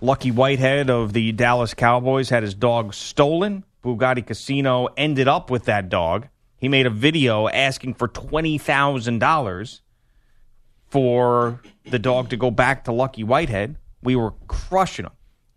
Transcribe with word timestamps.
Lucky 0.00 0.30
Whitehead 0.30 0.90
of 0.90 1.12
the 1.12 1.32
Dallas 1.32 1.74
Cowboys 1.74 2.30
had 2.30 2.42
his 2.42 2.54
dog 2.54 2.94
stolen. 2.94 3.64
Bugatti 3.84 4.24
Casino 4.24 4.88
ended 4.96 5.26
up 5.26 5.50
with 5.50 5.64
that 5.64 5.88
dog. 5.88 6.28
He 6.58 6.68
made 6.68 6.86
a 6.86 6.90
video 6.90 7.48
asking 7.48 7.94
for 7.94 8.08
$20,000 8.08 9.80
for 10.88 11.60
the 11.84 11.98
dog 11.98 12.30
to 12.30 12.36
go 12.36 12.50
back 12.50 12.84
to 12.84 12.92
Lucky 12.92 13.24
Whitehead. 13.24 13.76
We 14.02 14.14
were 14.14 14.32
crushing 14.46 15.06
him. 15.06 15.12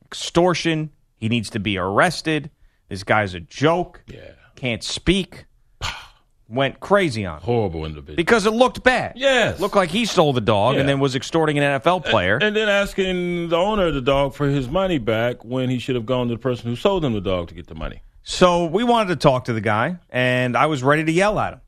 Extortion. 0.06 0.92
He 1.18 1.30
needs 1.30 1.52
to 1.52 1.60
be 1.60 1.78
arrested. 1.78 2.50
This 2.90 3.04
guy's 3.04 3.34
a 3.34 3.40
joke. 3.40 4.04
Yeah. 4.08 4.32
Can't 4.56 4.84
speak. 4.84 5.46
Went 6.52 6.82
crazy 6.82 7.26
on 7.26 7.40
Horrible 7.40 7.86
individual. 7.86 8.18
because 8.18 8.46
it 8.46 8.52
looked 8.52 8.84
bad. 8.84 9.14
Yes. 9.16 9.58
Looked 9.62 9.78
like 9.78 9.90
he 9.90 10.04
stole 10.04 10.34
the 10.34 10.42
dog 10.42 10.76
and 10.76 10.88
then 10.88 11.00
was 11.00 11.16
extorting 11.16 11.58
an 11.58 11.80
NFL 11.80 12.04
player. 12.04 12.40
And 12.42 12.54
then 12.54 12.68
asking 12.68 13.48
the 13.48 13.56
owner 13.56 13.88
of 13.88 13.94
the 13.94 14.02
dog 14.02 14.34
for 14.34 14.48
his 14.48 14.68
money 14.68 14.98
back 14.98 15.46
when 15.46 15.70
he 15.70 15.80
should 15.80 15.96
have 15.96 16.06
gone 16.06 16.28
to 16.28 16.34
the 16.34 16.40
person 16.40 16.70
who 16.70 16.76
sold 16.76 17.06
him 17.06 17.14
the 17.14 17.22
dog 17.22 17.48
to 17.48 17.56
get 17.56 17.68
the 17.68 17.76
money. 17.76 18.02
So 18.24 18.66
we 18.66 18.84
wanted 18.84 19.10
to 19.10 19.16
talk 19.16 19.46
to 19.46 19.54
the 19.54 19.62
guy, 19.62 19.98
and 20.10 20.58
I 20.58 20.66
was 20.66 20.84
ready 20.84 21.06
to 21.06 21.12
yell 21.12 21.40
at 21.40 21.54
him. 21.54 21.62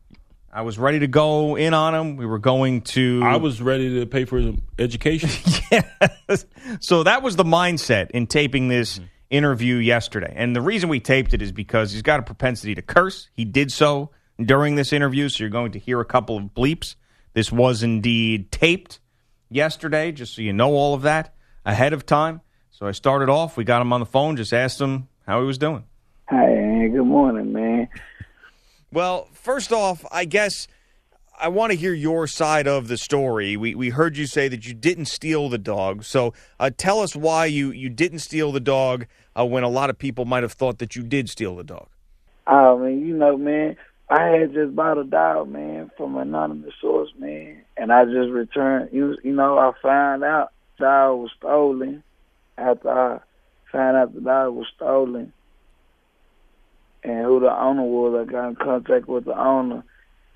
I 0.52 0.62
was 0.62 0.78
ready 0.78 1.00
to 1.00 1.08
go 1.08 1.56
in 1.56 1.74
on 1.74 1.96
him. 1.96 2.16
We 2.16 2.28
were 2.28 2.38
going 2.38 2.82
to. 2.82 3.22
I 3.24 3.38
was 3.38 3.60
ready 3.60 4.02
to 4.02 4.06
pay 4.06 4.26
for 4.26 4.38
his 4.38 4.56
education. 4.78 5.30
yes. 5.72 6.46
So 6.80 7.04
that 7.04 7.24
was 7.24 7.36
the 7.36 7.44
mindset 7.44 8.12
in 8.12 8.28
taping 8.28 8.68
this 8.68 9.00
mm-hmm. 9.00 9.06
interview 9.32 9.76
yesterday. 9.78 10.32
And 10.36 10.56
the 10.56 10.62
reason 10.62 10.90
we 10.90 11.00
taped 11.00 11.34
it 11.34 11.42
is 11.42 11.52
because 11.52 11.92
he's 11.92 12.04
got 12.04 12.20
a 12.20 12.24
propensity 12.24 12.76
to 12.76 12.84
curse. 12.84 13.30
He 13.34 13.46
did 13.46 13.72
so 13.72 14.12
during 14.46 14.76
this 14.76 14.94
interview, 14.94 15.30
so 15.30 15.44
you're 15.44 15.50
going 15.50 15.72
to 15.72 15.80
hear 15.80 16.00
a 16.00 16.06
couple 16.06 16.38
of 16.38 16.44
bleeps. 16.54 16.96
This 17.34 17.52
was 17.52 17.84
indeed 17.84 18.52
taped 18.52 19.00
yesterday, 19.50 20.12
just 20.12 20.36
so 20.36 20.42
you 20.42 20.54
know 20.54 20.74
all 20.74 20.94
of 20.94 21.02
that 21.04 21.34
ahead 21.66 21.94
of 21.94 22.06
time. 22.06 22.42
So 22.72 22.88
I 22.88 22.92
started 22.92 23.30
off, 23.30 23.58
we 23.58 23.64
got 23.64 23.82
him 23.82 23.94
on 23.94 24.00
the 24.00 24.06
phone, 24.06 24.36
just 24.36 24.54
asked 24.54 24.82
him 24.82 25.08
how 25.26 25.40
he 25.40 25.46
was 25.46 25.58
doing. 25.58 25.86
Hi. 26.28 26.88
Good 26.88 27.06
morning, 27.06 27.54
man. 27.54 27.88
Well, 28.92 29.28
first 29.34 29.72
off, 29.72 30.06
I 30.12 30.26
guess 30.26 30.68
I 31.40 31.48
want 31.48 31.72
to 31.72 31.78
hear 31.78 31.94
your 31.94 32.28
side 32.28 32.68
of 32.68 32.88
the 32.88 32.98
story. 32.98 33.58
We 33.58 33.74
we 33.74 33.90
heard 33.90 34.18
you 34.18 34.28
say 34.28 34.48
that 34.48 34.68
you 34.68 34.74
didn't 34.74 35.06
steal 35.06 35.50
the 35.50 35.58
dog, 35.58 36.04
so 36.04 36.34
uh, 36.60 36.70
tell 36.76 37.00
us 37.00 37.16
why 37.16 37.46
you 37.46 37.72
you 37.72 37.90
didn't 37.90 38.20
steal 38.20 38.52
the 38.52 38.60
dog 38.60 39.08
uh, 39.38 39.46
when 39.46 39.64
a 39.64 39.70
lot 39.70 39.90
of 39.90 39.98
people 39.98 40.26
might 40.26 40.44
have 40.44 40.54
thought 40.54 40.78
that 40.80 40.96
you 40.96 41.04
did 41.04 41.30
steal 41.30 41.56
the 41.56 41.64
dog. 41.64 41.88
Oh, 42.46 42.78
man, 42.78 43.00
you 43.00 43.16
know, 43.16 43.38
man, 43.38 43.78
I 44.14 44.28
had 44.28 44.54
just 44.54 44.76
bought 44.76 45.00
a 45.00 45.04
dog, 45.04 45.50
man, 45.50 45.90
from 45.98 46.16
an 46.18 46.28
anonymous 46.28 46.76
source, 46.80 47.10
man, 47.18 47.64
and 47.76 47.92
I 47.92 48.06
just 48.06 48.30
returned. 48.30 48.90
You, 48.92 49.18
you 49.24 49.34
know, 49.34 49.58
I 49.58 49.72
found 49.82 50.24
out 50.24 50.52
the 50.78 50.86
dog 50.86 51.20
was 51.20 51.32
stolen 51.40 52.04
after 52.56 52.92
I 52.92 53.20
found 53.72 53.98
out 53.98 54.14
the 54.14 54.22
dog 54.22 54.54
was 54.54 54.68
stolen 54.76 55.34
and 57.04 57.26
who 57.26 57.40
the 57.40 57.52
owner 57.60 57.82
was. 57.82 58.28
I 58.28 58.32
got 58.32 58.50
in 58.50 58.56
contact 58.56 59.08
with 59.08 59.26
the 59.26 59.36
owner. 59.36 59.84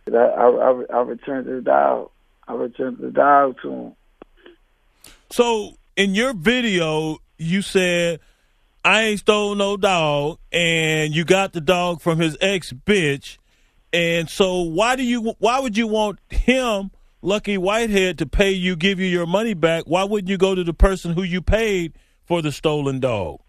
I, 0.08 0.16
I, 0.16 0.48
I, 0.50 0.84
I 0.92 1.02
returned 1.04 1.46
the 1.46 1.62
dog. 1.62 2.10
I 2.48 2.56
returned 2.56 2.98
the 2.98 3.12
dog 3.12 3.58
to 3.62 3.72
him. 3.72 3.96
so 5.30 5.76
in 5.96 6.16
your 6.16 6.34
video, 6.34 7.20
you 7.38 7.62
said, 7.62 8.22
I 8.84 9.04
ain't 9.04 9.20
stole 9.20 9.54
no 9.54 9.78
dog, 9.78 10.40
and 10.52 11.14
you 11.14 11.26
got 11.26 11.54
the 11.54 11.62
dog 11.62 12.02
from 12.02 12.18
his 12.18 12.36
ex 12.42 12.74
bitch. 12.74 13.38
And 13.98 14.30
so 14.30 14.62
why 14.62 14.96
do 14.96 15.02
you 15.02 15.34
why 15.40 15.60
would 15.60 15.76
you 15.76 15.88
want 15.88 16.20
him, 16.30 16.92
Lucky 17.24 17.58
Whitehead, 17.58 18.20
to 18.20 18.28
pay 18.28 18.52
you, 18.52 18.76
give 18.76 19.00
you 19.00 19.08
your 19.08 19.26
money 19.26 19.56
back? 19.56 19.86
Why 19.88 20.04
wouldn't 20.04 20.30
you 20.30 20.38
go 20.38 20.54
to 20.54 20.64
the 20.64 20.74
person 20.74 21.14
who 21.14 21.24
you 21.24 21.42
paid 21.42 21.94
for 22.24 22.44
the 22.44 22.52
stolen 22.52 23.00
dog? 23.00 23.40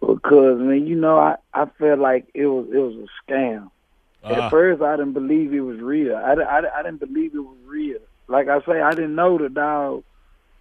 Because 0.00 0.58
man, 0.58 0.86
you 0.86 0.96
know, 0.96 1.16
I 1.16 1.36
I 1.54 1.64
felt 1.78 1.98
like 1.98 2.28
it 2.34 2.44
was 2.44 2.66
it 2.70 2.76
was 2.76 3.08
a 3.08 3.32
scam. 3.32 3.70
Ah. 4.22 4.32
At 4.34 4.50
first, 4.50 4.82
I 4.82 4.96
didn't 4.96 5.14
believe 5.14 5.54
it 5.54 5.60
was 5.60 5.78
real. 5.80 6.14
I, 6.14 6.34
I, 6.34 6.80
I 6.80 6.82
didn't 6.82 7.00
believe 7.00 7.34
it 7.34 7.38
was 7.38 7.56
real. 7.64 8.00
Like 8.28 8.48
I 8.48 8.60
say, 8.66 8.82
I 8.82 8.90
didn't 8.90 9.14
know 9.14 9.38
the 9.38 9.48
dog 9.48 10.04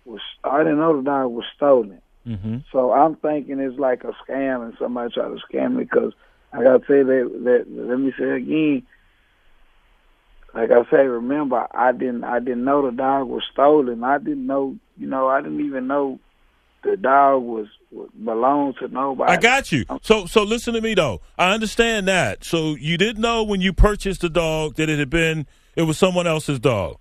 was. 0.06 0.22
I 0.46 0.60
didn't 0.60 0.80
know 0.80 0.96
the 0.96 1.04
dog 1.04 1.30
was 1.30 1.44
stolen. 1.58 2.02
Mm-hmm. 2.26 2.60
So 2.72 2.94
I'm 2.94 3.18
thinking 3.18 3.60
it's 3.60 3.78
like 3.78 4.06
a 4.06 4.14
scam, 4.24 4.64
and 4.64 4.78
somebody 4.80 5.14
tried 5.14 5.28
to 5.28 5.42
scam 5.52 5.76
me. 5.76 5.84
Because 5.84 6.14
I 6.56 6.64
gotta 6.64 6.80
say 6.88 7.04
that, 7.04 7.42
that 7.44 7.66
let 7.70 8.00
me 8.00 8.14
say 8.18 8.30
again. 8.30 8.84
Like 10.54 10.72
I 10.72 10.90
say, 10.90 11.06
remember 11.06 11.68
I 11.72 11.92
didn't 11.92 12.24
I 12.24 12.40
didn't 12.40 12.64
know 12.64 12.90
the 12.90 12.96
dog 12.96 13.28
was 13.28 13.44
stolen. 13.52 14.04
I 14.04 14.20
didn't 14.20 14.48
know, 14.48 14.78
you 14.98 15.08
know, 15.08 15.28
I 15.28 15.42
didn't 15.42 15.66
even 15.66 15.88
know 15.88 16.20
the 16.84 16.96
dog 16.96 17.44
was, 17.44 17.68
was 17.92 18.10
belonged 18.24 18.76
to 18.80 18.88
nobody. 18.88 19.34
I 19.34 19.38
got 19.38 19.72
you. 19.72 19.84
Um, 19.90 20.00
so 20.02 20.26
so 20.28 20.44
listen 20.44 20.74
to 20.76 20.82
me 20.82 20.94
though. 20.94 21.20
I 21.38 21.54
understand 21.54 22.08
that. 22.08 22.46
So 22.46 22.76
you 22.76 22.98
didn't 22.98 23.22
know 23.22 23.44
when 23.44 23.60
you 23.60 23.74
purchased 23.74 24.22
the 24.22 24.30
dog 24.30 24.76
that 24.76 24.88
it 24.88 24.98
had 24.98 25.10
been 25.10 25.46
it 25.76 25.84
was 25.84 25.98
someone 25.98 26.26
else's 26.26 26.60
dog. 26.60 27.00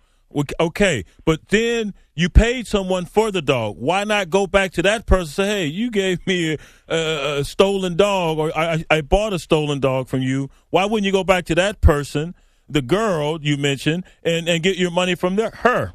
Okay, 0.59 1.05
but 1.25 1.49
then 1.49 1.95
you 2.15 2.29
paid 2.29 2.67
someone 2.67 3.05
for 3.05 3.31
the 3.31 3.41
dog. 3.41 3.77
Why 3.79 4.03
not 4.05 4.31
go 4.31 4.47
back 4.47 4.73
to 4.73 4.83
that 4.83 5.07
person 5.07 5.45
and 5.45 5.49
say, 5.51 5.61
"Hey, 5.61 5.67
you 5.67 5.91
gave 5.91 6.27
me 6.27 6.57
a, 6.89 7.39
a 7.39 7.45
stolen 7.45 7.97
dog, 7.97 8.39
or 8.39 8.57
I, 8.57 8.85
I 8.91 9.01
bought 9.01 9.33
a 9.33 9.39
stolen 9.39 9.79
dog 9.81 10.09
from 10.09 10.23
you." 10.23 10.51
Why 10.71 10.85
wouldn't 10.87 11.05
you 11.07 11.13
go 11.13 11.23
back 11.25 11.45
to 11.47 11.55
that 11.55 11.81
person, 11.81 12.35
the 12.69 12.83
girl 12.83 13.39
you 13.43 13.57
mentioned, 13.57 14.05
and, 14.25 14.49
and 14.49 14.63
get 14.63 14.77
your 14.77 14.91
money 14.91 15.15
from 15.15 15.37
there, 15.37 15.51
her? 15.51 15.93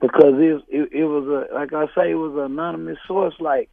because 0.00 0.34
it, 0.36 0.62
it 0.68 0.92
it 0.92 1.04
was 1.04 1.26
a 1.50 1.54
like 1.54 1.72
I 1.72 1.86
say 1.94 2.10
it 2.12 2.14
was 2.14 2.32
an 2.34 2.52
anonymous 2.52 2.98
source. 3.06 3.34
Like 3.40 3.68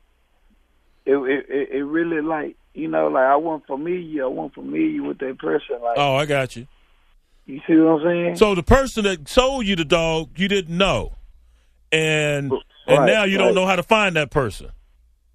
it 1.05 1.15
it 1.17 1.45
it- 1.49 1.69
it 1.71 1.83
really 1.83 2.21
like 2.21 2.55
you 2.73 2.87
know 2.87 3.07
like 3.07 3.25
I 3.25 3.35
wasn't 3.35 3.67
familiar. 3.67 4.23
I 4.23 4.27
wasn't 4.27 4.55
familiar 4.55 5.03
with 5.03 5.19
that 5.19 5.37
person. 5.37 5.81
Like 5.81 5.97
Oh, 5.97 6.15
I 6.15 6.25
got 6.25 6.55
you. 6.55 6.67
You 7.45 7.61
see 7.67 7.75
what 7.75 8.01
I'm 8.01 8.03
saying? 8.03 8.35
So 8.37 8.55
the 8.55 8.63
person 8.63 9.03
that 9.03 9.27
sold 9.27 9.65
you 9.65 9.75
the 9.75 9.85
dog, 9.85 10.37
you 10.37 10.47
didn't 10.47 10.75
know, 10.75 11.15
and 11.91 12.51
and 12.87 13.05
now 13.05 13.23
you 13.23 13.37
don't 13.37 13.55
know 13.55 13.65
how 13.65 13.75
to 13.75 13.83
find 13.83 14.15
that 14.15 14.31
person. 14.31 14.69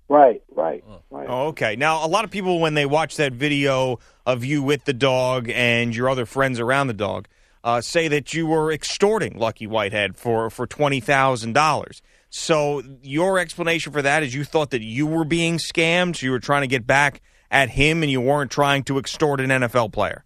right, 0.09 0.43
right, 0.55 0.83
right. 1.11 1.27
Oh, 1.29 1.49
okay. 1.49 1.77
Now, 1.77 2.05
a 2.05 2.09
lot 2.09 2.25
of 2.25 2.31
people, 2.31 2.61
when 2.61 2.75
they 2.75 2.87
watch 2.87 3.17
that 3.17 3.33
video 3.33 3.99
of 4.27 4.45
you 4.45 4.63
with 4.63 4.85
the 4.85 4.93
dog 4.93 5.49
and 5.49 5.95
your 5.95 6.09
other 6.09 6.27
friends 6.27 6.59
around 6.59 6.89
the 6.89 6.95
dog, 6.95 7.29
uh, 7.63 7.81
say 7.81 8.09
that 8.09 8.33
you 8.35 8.47
were 8.47 8.73
extorting 8.73 9.39
Lucky 9.39 9.67
Whitehead 9.67 10.17
for, 10.17 10.51
for 10.51 10.67
$20,000. 10.67 12.01
So, 12.29 12.83
your 13.03 13.39
explanation 13.39 13.93
for 13.93 14.03
that 14.03 14.23
is 14.23 14.35
you 14.35 14.45
thought 14.45 14.71
that 14.71 14.83
you 14.83 15.07
were 15.07 15.25
being 15.25 15.59
scammed, 15.59 16.17
so 16.17 16.27
you 16.27 16.33
were 16.33 16.39
trying 16.39 16.63
to 16.63 16.69
get 16.69 16.87
back 16.87 17.21
at 17.51 17.71
him 17.71 18.03
and 18.03 18.11
you 18.11 18.21
weren't 18.21 18.51
trying 18.51 18.85
to 18.85 18.99
extort 18.99 19.41
an 19.41 19.51
NFL 19.51 19.93
player. 19.93 20.25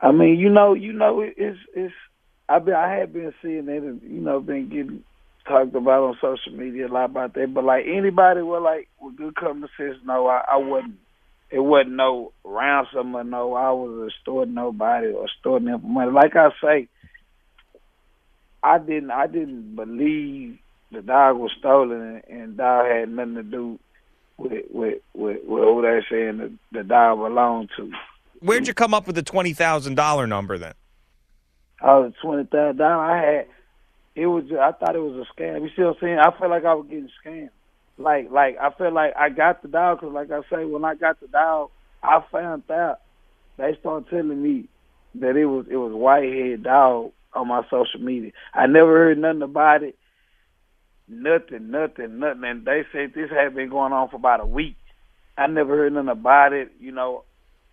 I 0.00 0.12
mean, 0.12 0.38
you 0.38 0.48
know, 0.48 0.74
you 0.74 0.92
know, 0.92 1.20
it's 1.20 1.58
it's. 1.74 1.94
I've 2.48 2.64
been 2.64 2.74
I 2.74 2.92
had 2.94 3.12
been 3.12 3.32
seeing 3.42 3.68
it, 3.68 3.82
and 3.82 4.02
you 4.02 4.20
know, 4.20 4.40
been 4.40 4.68
getting 4.68 5.04
talked 5.46 5.74
about 5.74 6.04
on 6.04 6.18
social 6.20 6.52
media 6.52 6.86
a 6.86 6.88
lot 6.88 7.10
about 7.10 7.34
that. 7.34 7.52
But 7.54 7.64
like 7.64 7.84
anybody 7.86 8.42
with 8.42 8.62
like 8.62 8.88
with 9.00 9.16
good 9.16 9.34
common 9.36 9.68
sense, 9.76 9.98
no, 10.04 10.26
I, 10.26 10.44
I 10.52 10.56
wasn't. 10.56 10.96
It 11.50 11.58
wasn't 11.60 11.96
no 11.96 12.32
ransom 12.44 13.16
or 13.16 13.24
no. 13.24 13.54
I 13.54 13.72
was 13.72 14.08
extorting 14.08 14.54
nobody 14.54 15.08
or 15.08 15.24
extorting 15.26 15.66
them 15.68 15.82
money. 15.92 16.12
Like 16.12 16.36
I 16.36 16.50
say, 16.62 16.88
I 18.62 18.78
didn't. 18.78 19.10
I 19.10 19.26
didn't 19.26 19.76
believe 19.76 20.58
the 20.92 21.02
dog 21.02 21.38
was 21.38 21.52
stolen, 21.58 22.22
and, 22.28 22.40
and 22.40 22.56
dog 22.56 22.86
had 22.86 23.08
nothing 23.10 23.34
to 23.34 23.42
do 23.42 23.78
with 24.38 24.64
with 24.70 25.02
with, 25.14 25.38
with 25.44 25.64
who 25.64 25.82
they 25.82 26.00
saying 26.10 26.38
the, 26.38 26.52
the 26.72 26.84
dog 26.84 27.18
belonged 27.18 27.70
to. 27.76 27.92
Where'd 28.40 28.66
you 28.68 28.74
come 28.74 28.94
up 28.94 29.06
with 29.06 29.16
the 29.16 29.22
$20,000 29.22 30.28
number 30.28 30.58
then? 30.58 30.74
Was 31.82 32.12
twenty 32.22 32.44
thousand 32.44 32.78
dollars. 32.78 33.10
I 33.10 33.16
had 33.18 33.46
it 34.16 34.26
was. 34.26 34.44
I 34.52 34.72
thought 34.72 34.96
it 34.96 35.00
was 35.00 35.26
a 35.26 35.40
scam. 35.40 35.62
You 35.62 35.70
see 35.76 35.82
what 35.82 35.96
I'm 35.96 36.00
saying? 36.00 36.18
I 36.18 36.30
felt 36.38 36.50
like 36.50 36.64
I 36.64 36.74
was 36.74 36.86
getting 36.88 37.10
scammed. 37.24 37.50
Like 37.98 38.30
like 38.30 38.58
I 38.58 38.70
felt 38.70 38.94
like 38.94 39.14
I 39.16 39.30
got 39.30 39.62
the 39.62 39.68
dog 39.68 40.00
because, 40.00 40.14
like 40.14 40.30
I 40.30 40.42
say, 40.50 40.64
when 40.64 40.84
I 40.84 40.94
got 40.96 41.20
the 41.20 41.28
dog, 41.28 41.70
I 42.02 42.22
found 42.32 42.70
out 42.70 43.00
they 43.58 43.76
started 43.80 44.10
telling 44.10 44.42
me 44.42 44.68
that 45.16 45.36
it 45.36 45.46
was 45.46 45.66
it 45.70 45.76
was 45.76 45.92
whitehead 45.94 46.64
dog 46.64 47.12
on 47.34 47.48
my 47.48 47.62
social 47.70 48.00
media. 48.00 48.32
I 48.54 48.66
never 48.66 48.90
heard 48.92 49.18
nothing 49.18 49.42
about 49.42 49.82
it. 49.84 49.96
nothing, 51.08 51.70
nothing, 51.70 52.18
nothing. 52.18 52.44
And 52.44 52.64
they 52.66 52.84
said 52.92 53.12
this 53.14 53.30
had 53.30 53.54
been 53.54 53.70
going 53.70 53.92
on 53.92 54.08
for 54.10 54.16
about 54.16 54.40
a 54.40 54.46
week. 54.46 54.76
I 55.36 55.46
never 55.46 55.76
heard 55.76 55.92
nothing 55.92 56.08
about 56.10 56.52
it. 56.52 56.72
You 56.80 56.92
know, 56.92 57.24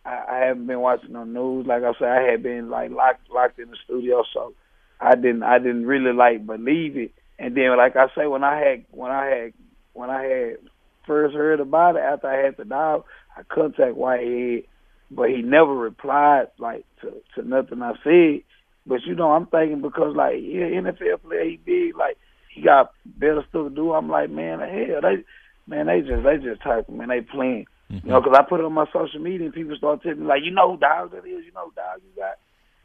I, 0.07 0.23
I 0.29 0.37
haven't 0.45 0.67
been 0.67 0.79
watching 0.79 1.11
no 1.11 1.25
news. 1.25 1.67
Like 1.67 1.83
I 1.83 1.91
said, 1.99 2.07
I 2.07 2.21
had 2.21 2.41
been 2.41 2.69
like 2.69 2.91
locked 2.91 3.29
locked 3.29 3.59
in 3.59 3.69
the 3.69 3.77
studio, 3.83 4.23
so 4.33 4.53
I 5.01 5.15
didn't 5.15 5.43
I 5.43 5.59
didn't 5.59 5.85
really 5.85 6.13
like 6.13 6.45
believe 6.45 6.97
it. 6.97 7.11
And 7.37 7.55
then, 7.55 7.75
like 7.77 7.95
I 7.95 8.07
say, 8.15 8.25
when 8.25 8.43
I 8.43 8.57
had 8.57 8.85
when 8.91 9.11
I 9.11 9.25
had 9.25 9.53
when 9.93 10.09
I 10.09 10.23
had 10.23 10.57
first 11.05 11.35
heard 11.35 11.59
about 11.59 11.97
it 11.97 12.03
after 12.03 12.27
I 12.27 12.45
had 12.45 12.57
the 12.57 12.65
dog, 12.65 13.03
I 13.35 13.43
contacted 13.43 13.95
Whitehead, 13.95 14.63
but 15.11 15.29
he 15.29 15.41
never 15.41 15.75
replied 15.75 16.47
like 16.57 16.85
to 17.01 17.21
to 17.35 17.47
nothing 17.47 17.81
I 17.81 17.93
said. 18.03 18.41
But 18.85 19.03
you 19.03 19.13
know, 19.15 19.31
I'm 19.31 19.47
thinking 19.47 19.81
because 19.81 20.15
like 20.15 20.35
yeah, 20.41 20.67
NFL 20.67 21.23
player, 21.23 21.43
he 21.43 21.57
big, 21.57 21.97
like 21.97 22.17
he 22.49 22.61
got 22.61 22.93
better 23.05 23.43
stuff 23.49 23.69
to 23.69 23.75
do. 23.75 23.91
I'm 23.91 24.09
like, 24.09 24.29
man, 24.29 24.59
hell, 24.59 25.01
they 25.01 25.25
man, 25.67 25.87
they 25.87 25.99
just 25.99 26.23
they 26.23 26.37
just 26.37 26.61
talking, 26.61 26.97
man, 26.97 27.09
they 27.09 27.21
playing. 27.21 27.67
Mm-hmm. 27.91 28.07
You 28.07 28.13
know, 28.13 28.21
because 28.21 28.37
I 28.37 28.43
put 28.43 28.59
it 28.59 28.65
on 28.65 28.73
my 28.73 28.85
social 28.91 29.19
media 29.19 29.45
and 29.45 29.53
people 29.53 29.75
start 29.77 30.03
telling 30.03 30.19
me 30.19 30.25
like, 30.25 30.43
you 30.43 30.51
know 30.51 30.71
who 30.71 30.77
dog 30.77 31.11
that 31.11 31.25
is, 31.25 31.45
you 31.45 31.51
know 31.53 31.65
who 31.65 31.73
dog 31.73 32.01
you 32.03 32.21
got, 32.21 32.37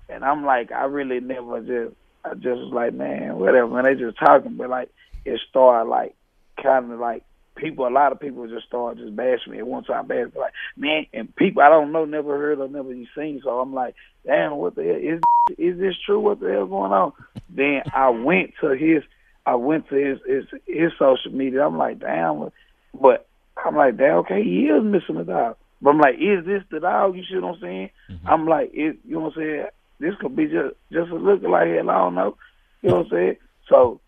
and 0.09 0.25
I'm 0.25 0.45
like, 0.45 0.71
I 0.71 0.85
really 0.85 1.21
never 1.21 1.61
just 1.61 1.97
I 2.25 2.35
just 2.35 2.61
was 2.61 2.73
like, 2.73 2.95
man, 2.95 3.37
whatever, 3.37 3.69
man. 3.69 3.85
They 3.85 3.95
just 3.95 4.19
talking, 4.19 4.55
but 4.55 4.71
like 4.71 4.91
it 5.25 5.41
started 5.49 5.89
like 5.89 6.15
kind 6.63 6.93
of 6.93 7.01
like 7.01 7.25
people. 7.57 7.87
A 7.87 7.91
lot 7.91 8.13
of 8.13 8.21
people 8.21 8.47
just 8.47 8.67
started 8.67 9.03
just 9.03 9.17
bashing 9.17 9.53
me 9.53 9.59
at 9.59 9.67
one 9.67 9.85
time. 9.85 10.07
Bashing 10.07 10.33
me, 10.35 10.41
like, 10.41 10.53
man, 10.77 11.07
and 11.13 11.35
people 11.35 11.63
I 11.63 11.69
don't 11.69 11.93
know, 11.93 12.05
never 12.05 12.39
heard 12.39 12.61
or 12.61 12.69
never 12.69 12.95
seen. 13.17 13.41
So 13.43 13.59
I'm 13.59 13.75
like, 13.75 13.97
damn, 14.25 14.57
what 14.57 14.77
the 14.77 14.85
hell 14.85 14.97
is 14.97 15.21
is 15.59 15.79
this 15.81 15.97
true? 16.07 16.21
What 16.21 16.41
the 16.41 16.51
hell 16.51 16.67
going 16.67 16.93
on? 16.93 17.13
then 17.51 17.83
I 17.93 18.11
went 18.11 18.53
to 18.61 18.71
his, 18.71 19.03
I 19.45 19.57
went 19.57 19.89
to 19.89 19.97
his 19.97 20.19
his 20.27 20.61
his 20.67 20.93
social 20.99 21.33
media. 21.33 21.67
I'm 21.67 21.77
like, 21.77 21.99
damn, 21.99 22.51
but 22.95 23.27
I'm 23.65 23.77
like, 23.77 23.97
damn, 23.97 24.19
okay, 24.19 24.43
he 24.43 24.67
is 24.67 24.83
missing 24.83 25.17
a 25.17 25.25
dog. 25.25 25.57
But 25.81 25.91
I'm 25.91 25.99
like, 25.99 26.15
is 26.17 26.45
this 26.47 26.63
the 26.71 26.81
dog? 26.81 27.17
You 27.17 27.23
see 27.29 27.37
what 27.39 27.55
I'm 27.57 27.61
saying? 27.61 27.91
Mm-hmm. 28.11 28.29
I'm 28.29 28.47
like, 28.47 28.71
it, 28.73 28.99
you 29.05 29.15
know 29.15 29.21
what 29.21 29.37
I'm 29.37 29.43
saying? 29.43 29.67
This 30.01 30.15
could 30.21 30.35
be 30.37 30.47
just 30.47 30.75
just 30.93 31.11
a 31.11 31.15
look 31.17 31.43
like 31.43 31.69
hell. 31.69 31.91
I 31.91 31.99
don't 31.99 32.15
know. 32.15 32.37
You 32.83 32.89
know 32.91 32.97
what 32.99 33.07
I'm 33.07 33.11
saying? 33.11 33.37
So 33.69 34.01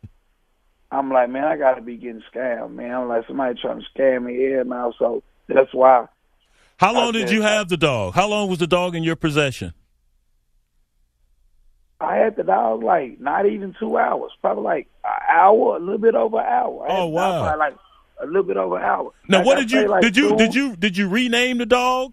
I'm 0.91 1.11
like, 1.13 1.31
man, 1.31 1.45
I 1.45 1.57
gotta 1.57 1.81
be 1.83 1.97
getting 1.97 2.23
scammed, 2.35 2.73
man. 2.75 2.93
I'm 2.95 3.09
like, 3.09 3.27
somebody 3.27 3.59
trying 3.61 3.81
to 3.81 3.87
scam 4.01 4.25
me 4.25 4.35
here 4.35 4.65
now. 4.65 4.93
So 4.99 5.23
that's 5.49 5.73
why 5.73 6.07
How 6.79 6.93
long 6.95 7.09
I 7.09 7.13
did 7.13 7.29
said- 7.29 7.35
you 7.37 7.43
have 7.43 7.69
the 7.69 7.77
dog? 7.77 8.15
How 8.15 8.29
long 8.29 8.49
was 8.49 8.59
the 8.59 8.67
dog 8.67 8.95
in 8.97 9.03
your 9.05 9.17
possession? 9.17 9.73
I 12.01 12.17
had 12.17 12.37
the 12.37 12.43
dog 12.43 12.83
like 12.83 13.21
not 13.21 13.47
even 13.47 13.75
two 13.79 13.97
hours, 13.97 14.33
probably 14.41 14.65
like 14.65 14.89
an 15.05 15.11
hour, 15.31 15.77
a 15.77 15.81
little 15.81 15.99
bit 15.99 16.15
over 16.15 16.39
an 16.39 16.47
hour. 16.47 16.87
Oh, 16.89 17.07
wow. 17.07 17.57
like 17.57 17.77
a 18.25 18.27
little 18.27 18.43
bit 18.43 18.57
over 18.57 18.77
an 18.79 18.85
hour. 18.85 19.11
Now, 19.29 19.39
Like 19.39 19.47
what 19.47 19.59
did 19.59 19.71
you 19.71 19.89
like, 19.89 20.03
did 20.03 20.17
you 20.17 20.31
two- 20.31 20.37
did 20.37 20.55
you 20.55 20.77
did 20.77 20.97
you 20.97 21.09
rename 21.09 21.59
the 21.59 21.67
dog? 21.67 22.13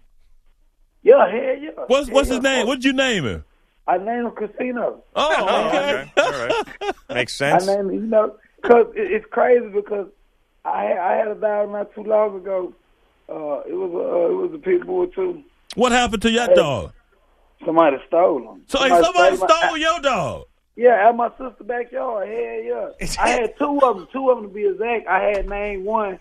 Yeah, 1.02 1.28
hell 1.30 1.56
yeah. 1.58 1.70
What's 1.88 2.08
what's 2.10 2.28
Hell 2.28 2.36
his 2.38 2.44
yeah. 2.44 2.56
name? 2.58 2.66
What 2.66 2.76
did 2.76 2.84
you 2.84 2.92
name 2.92 3.24
him? 3.24 3.44
I 3.88 3.98
named 3.98 4.26
him 4.26 4.30
Casino. 4.32 5.02
Oh, 5.16 5.66
okay. 5.68 5.78
okay. 5.94 6.12
All 6.16 6.30
right. 6.46 6.94
Makes 7.08 7.34
sense. 7.34 7.64
I 7.64 7.66
sense. 7.66 7.76
named 7.76 7.90
him, 7.90 7.94
you 8.04 8.06
know, 8.06 8.36
because 8.62 8.86
it, 8.94 9.10
it's 9.10 9.26
crazy 9.30 9.66
because 9.68 10.06
I 10.64 10.84
had, 10.84 10.98
I 10.98 11.16
had 11.16 11.28
a 11.28 11.34
dog 11.34 11.72
not 11.72 11.92
too 11.94 12.04
long 12.04 12.36
ago. 12.36 12.72
Uh, 13.28 13.60
it 13.68 13.74
was 13.74 13.90
a 13.92 13.96
uh, 13.96 14.30
it 14.30 14.34
was 14.34 14.54
a 14.54 14.58
pit 14.58 14.86
bull 14.86 15.06
too. 15.08 15.42
What 15.74 15.90
happened 15.92 16.22
to 16.22 16.30
your 16.30 16.46
dog? 16.54 16.92
Somebody 17.64 17.96
stole 18.06 18.52
him. 18.52 18.62
So 18.68 18.78
hey, 18.80 18.88
somebody 19.02 19.36
my- 19.38 19.46
stole 19.48 19.76
your 19.78 20.00
dog. 20.00 20.44
Yeah, 20.76 21.08
at 21.08 21.16
my 21.16 21.28
sister's 21.30 21.66
backyard. 21.66 22.28
Hell 22.28 22.36
yeah. 22.36 22.90
I 23.18 23.28
had 23.28 23.56
two 23.58 23.78
of 23.82 23.96
them. 23.96 24.08
Two 24.12 24.30
of 24.30 24.38
them 24.38 24.48
to 24.48 24.54
be 24.54 24.66
exact. 24.66 25.06
I 25.06 25.22
had 25.24 25.48
named 25.48 25.84
one 25.84 26.18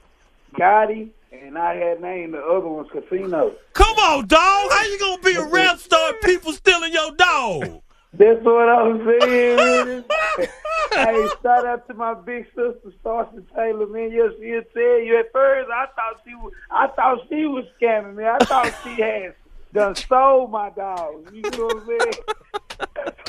Gotti, 0.54 1.10
and 1.32 1.58
I 1.58 1.76
had 1.76 2.02
named 2.02 2.34
the 2.34 2.44
other 2.44 2.68
one 2.68 2.88
Casino. 2.90 3.54
Come 3.74 3.98
on, 3.98 4.28
dog. 4.28 4.40
How 4.40 4.84
you 4.84 5.00
gonna 5.00 5.22
be 5.22 5.36
a 5.36 5.46
rap 5.50 5.80
star 5.80 6.14
people 6.24 6.52
stealing 6.52 6.92
your 6.92 7.12
dog? 7.16 7.82
That's 8.14 8.44
what 8.44 8.68
I'm 8.68 9.06
saying. 9.06 10.04
hey, 10.92 11.28
shout 11.42 11.66
out 11.66 11.88
to 11.88 11.94
my 11.94 12.14
big 12.14 12.46
sister, 12.48 12.92
Starsha 13.02 13.42
Taylor, 13.56 13.88
man. 13.88 14.12
Yes, 14.12 14.34
she'll 14.38 14.64
tell 14.74 15.00
you. 15.00 15.18
At 15.18 15.32
first, 15.32 15.70
I 15.72 15.86
thought 15.96 16.22
she 16.28 16.36
was, 16.36 16.52
I 16.70 16.88
thought 16.88 17.20
she 17.30 17.46
was 17.46 17.64
scamming 17.82 18.16
me. 18.16 18.26
I 18.26 18.38
thought 18.40 18.74
she 18.84 19.02
had 19.02 19.34
done 19.74 19.96
stole 19.96 20.48
my 20.48 20.70
dog. 20.72 21.34
You 21.34 21.42
know 21.42 21.66
what 21.66 21.78
I'm 21.78 22.00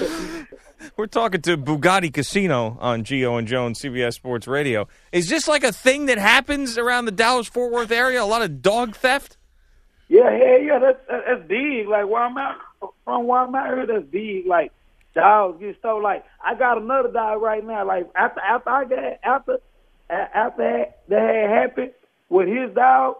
saying? 0.08 0.46
We're 0.96 1.06
talking 1.06 1.40
to 1.42 1.56
Bugatti 1.56 2.12
Casino 2.12 2.76
on 2.80 3.04
Gio 3.04 3.38
and 3.38 3.46
Jones, 3.46 3.80
CBS 3.80 4.14
Sports 4.14 4.48
Radio. 4.48 4.88
Is 5.12 5.28
this 5.28 5.46
like 5.46 5.62
a 5.62 5.72
thing 5.72 6.06
that 6.06 6.18
happens 6.18 6.76
around 6.76 7.04
the 7.04 7.12
Dallas 7.12 7.46
Fort 7.46 7.72
Worth 7.72 7.92
area? 7.92 8.22
A 8.22 8.24
lot 8.24 8.42
of 8.42 8.62
dog 8.62 8.96
theft? 8.96 9.36
Yeah, 10.08 10.36
yeah, 10.36 10.56
yeah. 10.58 10.78
That's 10.78 10.98
that's 11.08 11.48
big. 11.48 11.88
Like 11.88 12.06
where 12.08 12.22
I'm 12.22 12.36
out 12.36 12.56
from, 13.04 13.26
where 13.26 13.40
I'm 13.40 13.54
out 13.54 13.66
here, 13.66 13.86
that's 13.86 14.04
big. 14.06 14.46
Like 14.46 14.72
dogs 15.14 15.60
get 15.60 15.78
stole. 15.78 16.02
Like 16.02 16.24
I 16.44 16.54
got 16.54 16.78
another 16.78 17.10
dog 17.10 17.40
right 17.40 17.64
now. 17.64 17.86
Like 17.86 18.10
after 18.16 18.40
after 18.40 18.70
I 18.70 18.84
got 18.84 18.98
after 19.22 19.58
after 20.10 20.62
that, 20.62 20.98
that 21.08 21.34
had 21.34 21.50
happened 21.50 21.92
with 22.28 22.48
his 22.48 22.74
dog, 22.74 23.16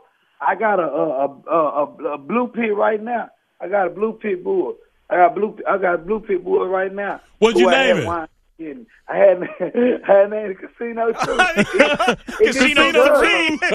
I 0.46 0.54
got 0.56 0.80
a 0.80 0.84
a, 0.84 1.26
a 1.28 1.54
a 1.54 2.14
a 2.14 2.18
blue 2.18 2.48
pit 2.48 2.74
right 2.74 3.02
now. 3.02 3.30
I 3.60 3.68
got 3.68 3.86
a 3.86 3.90
blue 3.90 4.14
pit 4.14 4.42
bull. 4.42 4.76
I 5.08 5.16
got 5.16 5.34
blue. 5.34 5.56
I 5.68 5.78
got 5.78 5.94
a 5.94 5.98
blue 5.98 6.20
pit 6.20 6.42
bull 6.44 6.66
right 6.66 6.92
now. 6.92 7.20
What'd 7.38 7.60
you 7.60 7.70
name 7.70 7.98
it? 7.98 8.06
wine 8.06 8.28
in. 8.58 8.86
I 9.08 9.16
had 9.16 9.42
I 9.60 10.12
had 10.12 10.30
named 10.30 10.56
casino 10.58 11.12
too. 11.12 11.36
It- 11.38 12.18
it 12.40 12.46
just 12.52 12.58
Casino 12.58 12.88
a. 12.88 13.22
G. 13.22 13.58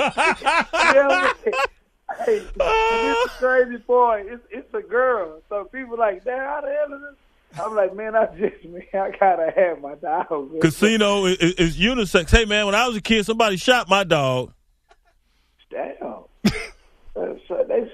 Yeah, 0.98 1.34
hey, 2.26 2.38
it's 2.60 3.26
a 3.36 3.38
crazy 3.38 3.78
boy. 3.78 4.24
It's 4.28 4.44
it's 4.50 4.74
a 4.74 4.82
girl. 4.82 5.42
So 5.50 5.66
people 5.66 5.98
like, 5.98 6.24
damn, 6.24 6.40
how 6.40 6.62
the 6.62 6.68
hell 6.70 6.94
is 6.98 7.02
this? 7.02 7.60
I'm 7.62 7.76
like, 7.76 7.96
man, 7.96 8.16
I 8.16 8.26
just 8.28 8.64
man, 8.66 8.84
I 8.94 9.12
gotta 9.18 9.52
have 9.56 9.82
my 9.82 9.96
dog. 9.96 10.60
Casino 10.62 11.26
is, 11.26 11.38
is 11.38 11.78
unisex. 11.78 12.30
Hey 12.30 12.46
man, 12.46 12.66
when 12.66 12.76
I 12.76 12.88
was 12.88 12.96
a 12.98 13.02
kid, 13.02 13.26
somebody 13.26 13.58
shot 13.58 13.90
my 13.90 14.04
dog. 14.04 14.54
They 17.50 17.92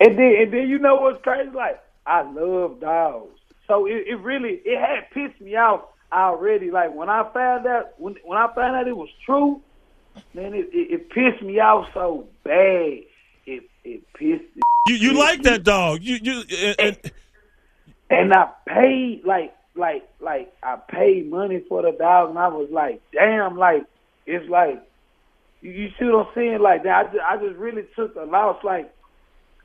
and 0.00 0.18
then 0.18 0.34
and 0.40 0.52
then 0.52 0.68
you 0.68 0.78
know 0.78 0.96
what's 0.96 1.22
crazy? 1.22 1.50
Like 1.50 1.80
I 2.06 2.22
love 2.22 2.80
dogs. 2.80 3.38
So 3.66 3.86
it, 3.86 4.04
it 4.06 4.18
really 4.20 4.60
it 4.64 4.78
had 4.78 5.10
pissed 5.10 5.40
me 5.40 5.56
off 5.56 5.82
already. 6.12 6.70
Like 6.70 6.94
when 6.94 7.08
I 7.08 7.28
found 7.32 7.66
out 7.66 7.98
when 7.98 8.16
when 8.24 8.38
I 8.38 8.52
found 8.54 8.76
out 8.76 8.88
it 8.88 8.96
was 8.96 9.08
true, 9.24 9.60
man, 10.34 10.54
it, 10.54 10.68
it, 10.72 10.90
it 10.92 11.10
pissed 11.10 11.42
me 11.42 11.60
off 11.60 11.88
so 11.94 12.26
bad. 12.44 13.00
It 13.46 13.68
it 13.84 14.12
pissed 14.14 14.44
You 14.86 14.94
you 14.94 15.12
like 15.18 15.42
that 15.42 15.64
dog? 15.64 16.02
You 16.02 16.18
you 16.22 16.44
and, 16.58 16.76
and, 16.78 17.12
and 18.10 18.32
I 18.32 18.50
paid 18.66 19.24
like 19.24 19.56
like 19.74 20.08
like 20.20 20.52
I 20.62 20.76
paid 20.76 21.30
money 21.30 21.62
for 21.68 21.82
the 21.82 21.92
dog, 21.92 22.30
and 22.30 22.38
I 22.38 22.48
was 22.48 22.68
like, 22.70 23.02
damn, 23.12 23.56
like 23.56 23.84
it's 24.26 24.48
like 24.48 24.82
you, 25.60 25.70
you 25.70 25.88
see 25.98 26.04
what 26.06 26.26
I'm 26.26 26.32
saying? 26.34 26.60
Like 26.60 26.84
that, 26.84 26.94
I 26.94 27.02
just, 27.04 27.24
I 27.28 27.36
just 27.36 27.56
really 27.56 27.82
took 27.94 28.14
a 28.16 28.24
loss. 28.24 28.62
Like 28.64 28.92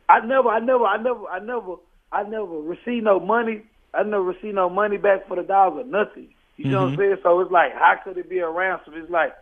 I 0.09 0.25
never, 0.25 0.49
I 0.49 0.59
never, 0.59 0.85
I 0.85 0.97
never, 0.97 1.27
I 1.27 1.39
never, 1.39 1.75
I 2.11 2.23
never 2.23 2.45
received 2.45 3.05
no 3.05 3.19
money. 3.19 3.63
I 3.93 4.03
never 4.03 4.23
received 4.23 4.55
no 4.55 4.69
money 4.69 4.97
back 4.97 5.27
for 5.27 5.35
the 5.35 5.43
dog 5.43 5.77
or 5.77 5.83
nothing. 5.83 6.29
You 6.57 6.71
know 6.71 6.81
what 6.81 6.87
I'm 6.87 6.91
mm-hmm. 6.93 7.01
saying? 7.01 7.17
So 7.23 7.39
it's 7.41 7.51
like, 7.51 7.73
how 7.73 7.95
could 8.03 8.17
it 8.17 8.29
be 8.29 8.39
a 8.39 8.49
ransom? 8.49 8.93
It's 8.95 9.09
like. 9.09 9.33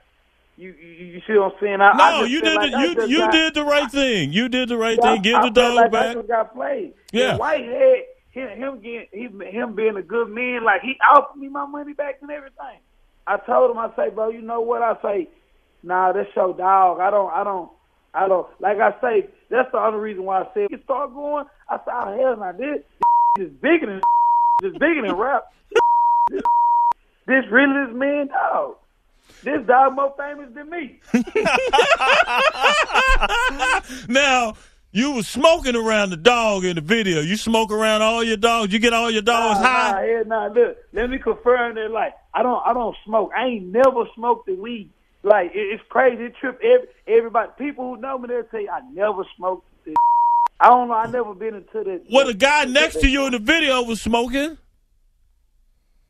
You, 0.57 0.73
you, 0.77 1.05
you 1.05 1.21
see 1.25 1.37
what 1.37 1.53
I'm 1.53 1.59
saying? 1.61 1.79
I, 1.79 1.91
I 1.91 2.11
no, 2.11 2.19
just 2.19 2.31
you 2.31 2.41
did 2.41 2.55
like 2.55 2.71
the, 2.73 2.79
you 3.07 3.07
you 3.07 3.17
got- 3.19 3.31
did 3.31 3.53
the 3.53 3.63
right 3.63 3.89
thing. 3.89 4.33
You 4.33 4.49
did 4.49 4.67
the 4.67 4.75
right 4.75 4.99
I- 5.01 5.13
thing. 5.13 5.21
Give 5.21 5.35
I 5.35 5.43
the 5.47 5.51
dog 5.51 5.75
like 5.75 5.85
I 5.85 5.87
back. 5.87 6.15
just 6.17 6.27
got 6.27 6.53
played. 6.53 6.93
Yeah. 7.13 7.29
And 7.29 7.39
Whitehead, 7.39 8.03
him, 8.31 8.49
him 8.49 8.81
getting 8.81 9.07
him, 9.13 9.39
him 9.39 9.73
being 9.73 9.95
a 9.95 10.01
good 10.01 10.29
man, 10.29 10.65
like 10.65 10.81
he 10.81 10.97
offered 11.15 11.39
me 11.39 11.47
my 11.47 11.65
money 11.65 11.93
back 11.93 12.17
and 12.21 12.29
everything. 12.29 12.79
I 13.25 13.37
told 13.37 13.71
him, 13.71 13.77
I 13.77 13.89
say, 13.95 14.09
bro, 14.09 14.31
you 14.31 14.41
know 14.41 14.59
what? 14.59 14.81
I 14.81 14.95
say, 15.01 15.29
nah, 15.83 16.11
that's 16.11 16.29
your 16.35 16.53
dog. 16.55 16.99
I 16.99 17.09
don't, 17.09 17.31
I 17.31 17.43
don't, 17.43 17.71
I 18.13 18.27
don't. 18.27 18.47
Like 18.59 18.77
I 18.77 18.91
say, 19.01 19.27
that's 19.49 19.71
the 19.71 19.77
only 19.77 19.99
reason 19.99 20.23
why 20.23 20.41
I 20.41 20.47
said 20.53 20.67
it 20.71 20.83
start 20.83 21.13
going. 21.13 21.45
I 21.69 21.77
said, 21.77 21.93
oh 21.93 22.17
hell, 22.17 22.37
now 22.37 22.51
this, 22.51 22.83
this 23.37 23.47
is 23.47 23.53
bigger 23.61 23.85
than, 23.85 24.01
this 24.61 24.73
bigger 24.73 25.01
than 25.05 25.15
rap. 25.15 25.45
This, 26.29 26.41
this 27.27 27.45
really 27.51 27.89
is 27.89 27.95
man 27.95 28.27
dog. 28.27 28.75
This 29.43 29.65
dog 29.67 29.95
more 29.95 30.13
famous 30.17 30.49
than 30.53 30.69
me. 30.69 30.99
now 34.09 34.55
you 34.91 35.11
was 35.11 35.27
smoking 35.27 35.75
around 35.75 36.09
the 36.09 36.17
dog 36.17 36.65
in 36.65 36.75
the 36.75 36.81
video. 36.81 37.21
You 37.21 37.37
smoke 37.37 37.71
around 37.71 38.01
all 38.01 38.23
your 38.23 38.37
dogs. 38.37 38.73
You 38.73 38.79
get 38.79 38.91
all 38.91 39.11
your 39.11 39.21
dogs 39.21 39.61
Nah, 39.61 39.67
high. 39.67 39.91
Nah, 39.91 40.01
yeah, 40.01 40.23
nah, 40.25 40.47
look, 40.47 40.77
let 40.93 41.09
me 41.09 41.19
confirm 41.19 41.75
that. 41.75 41.91
Like, 41.91 42.13
I 42.33 42.41
don't, 42.41 42.61
I 42.65 42.73
don't 42.73 42.95
smoke. 43.05 43.31
I 43.37 43.45
ain't 43.45 43.67
never 43.67 44.05
smoked 44.15 44.47
the 44.47 44.55
weed. 44.55 44.89
Like, 45.21 45.51
it's 45.53 45.83
crazy. 45.89 46.25
It 46.25 46.35
trip 46.39 46.59
every, 46.63 46.87
everybody. 47.07 47.51
People 47.57 47.95
who 47.95 48.01
know 48.01 48.17
me, 48.17 48.27
they'll 48.27 48.43
tell 48.43 48.61
you 48.61 48.69
I 48.69 48.81
never 48.91 49.23
smoked 49.35 49.67
this. 49.85 49.95
I 50.59 50.69
don't 50.69 50.87
know. 50.87 50.93
I 50.93 51.09
never 51.09 51.33
been 51.33 51.55
into 51.55 51.83
the. 51.83 52.01
Well, 52.11 52.27
the 52.27 52.33
guy 52.33 52.65
next 52.65 53.01
to 53.01 53.07
you 53.07 53.25
in 53.25 53.31
the 53.31 53.39
video 53.39 53.81
was 53.83 54.01
smoking. 54.01 54.57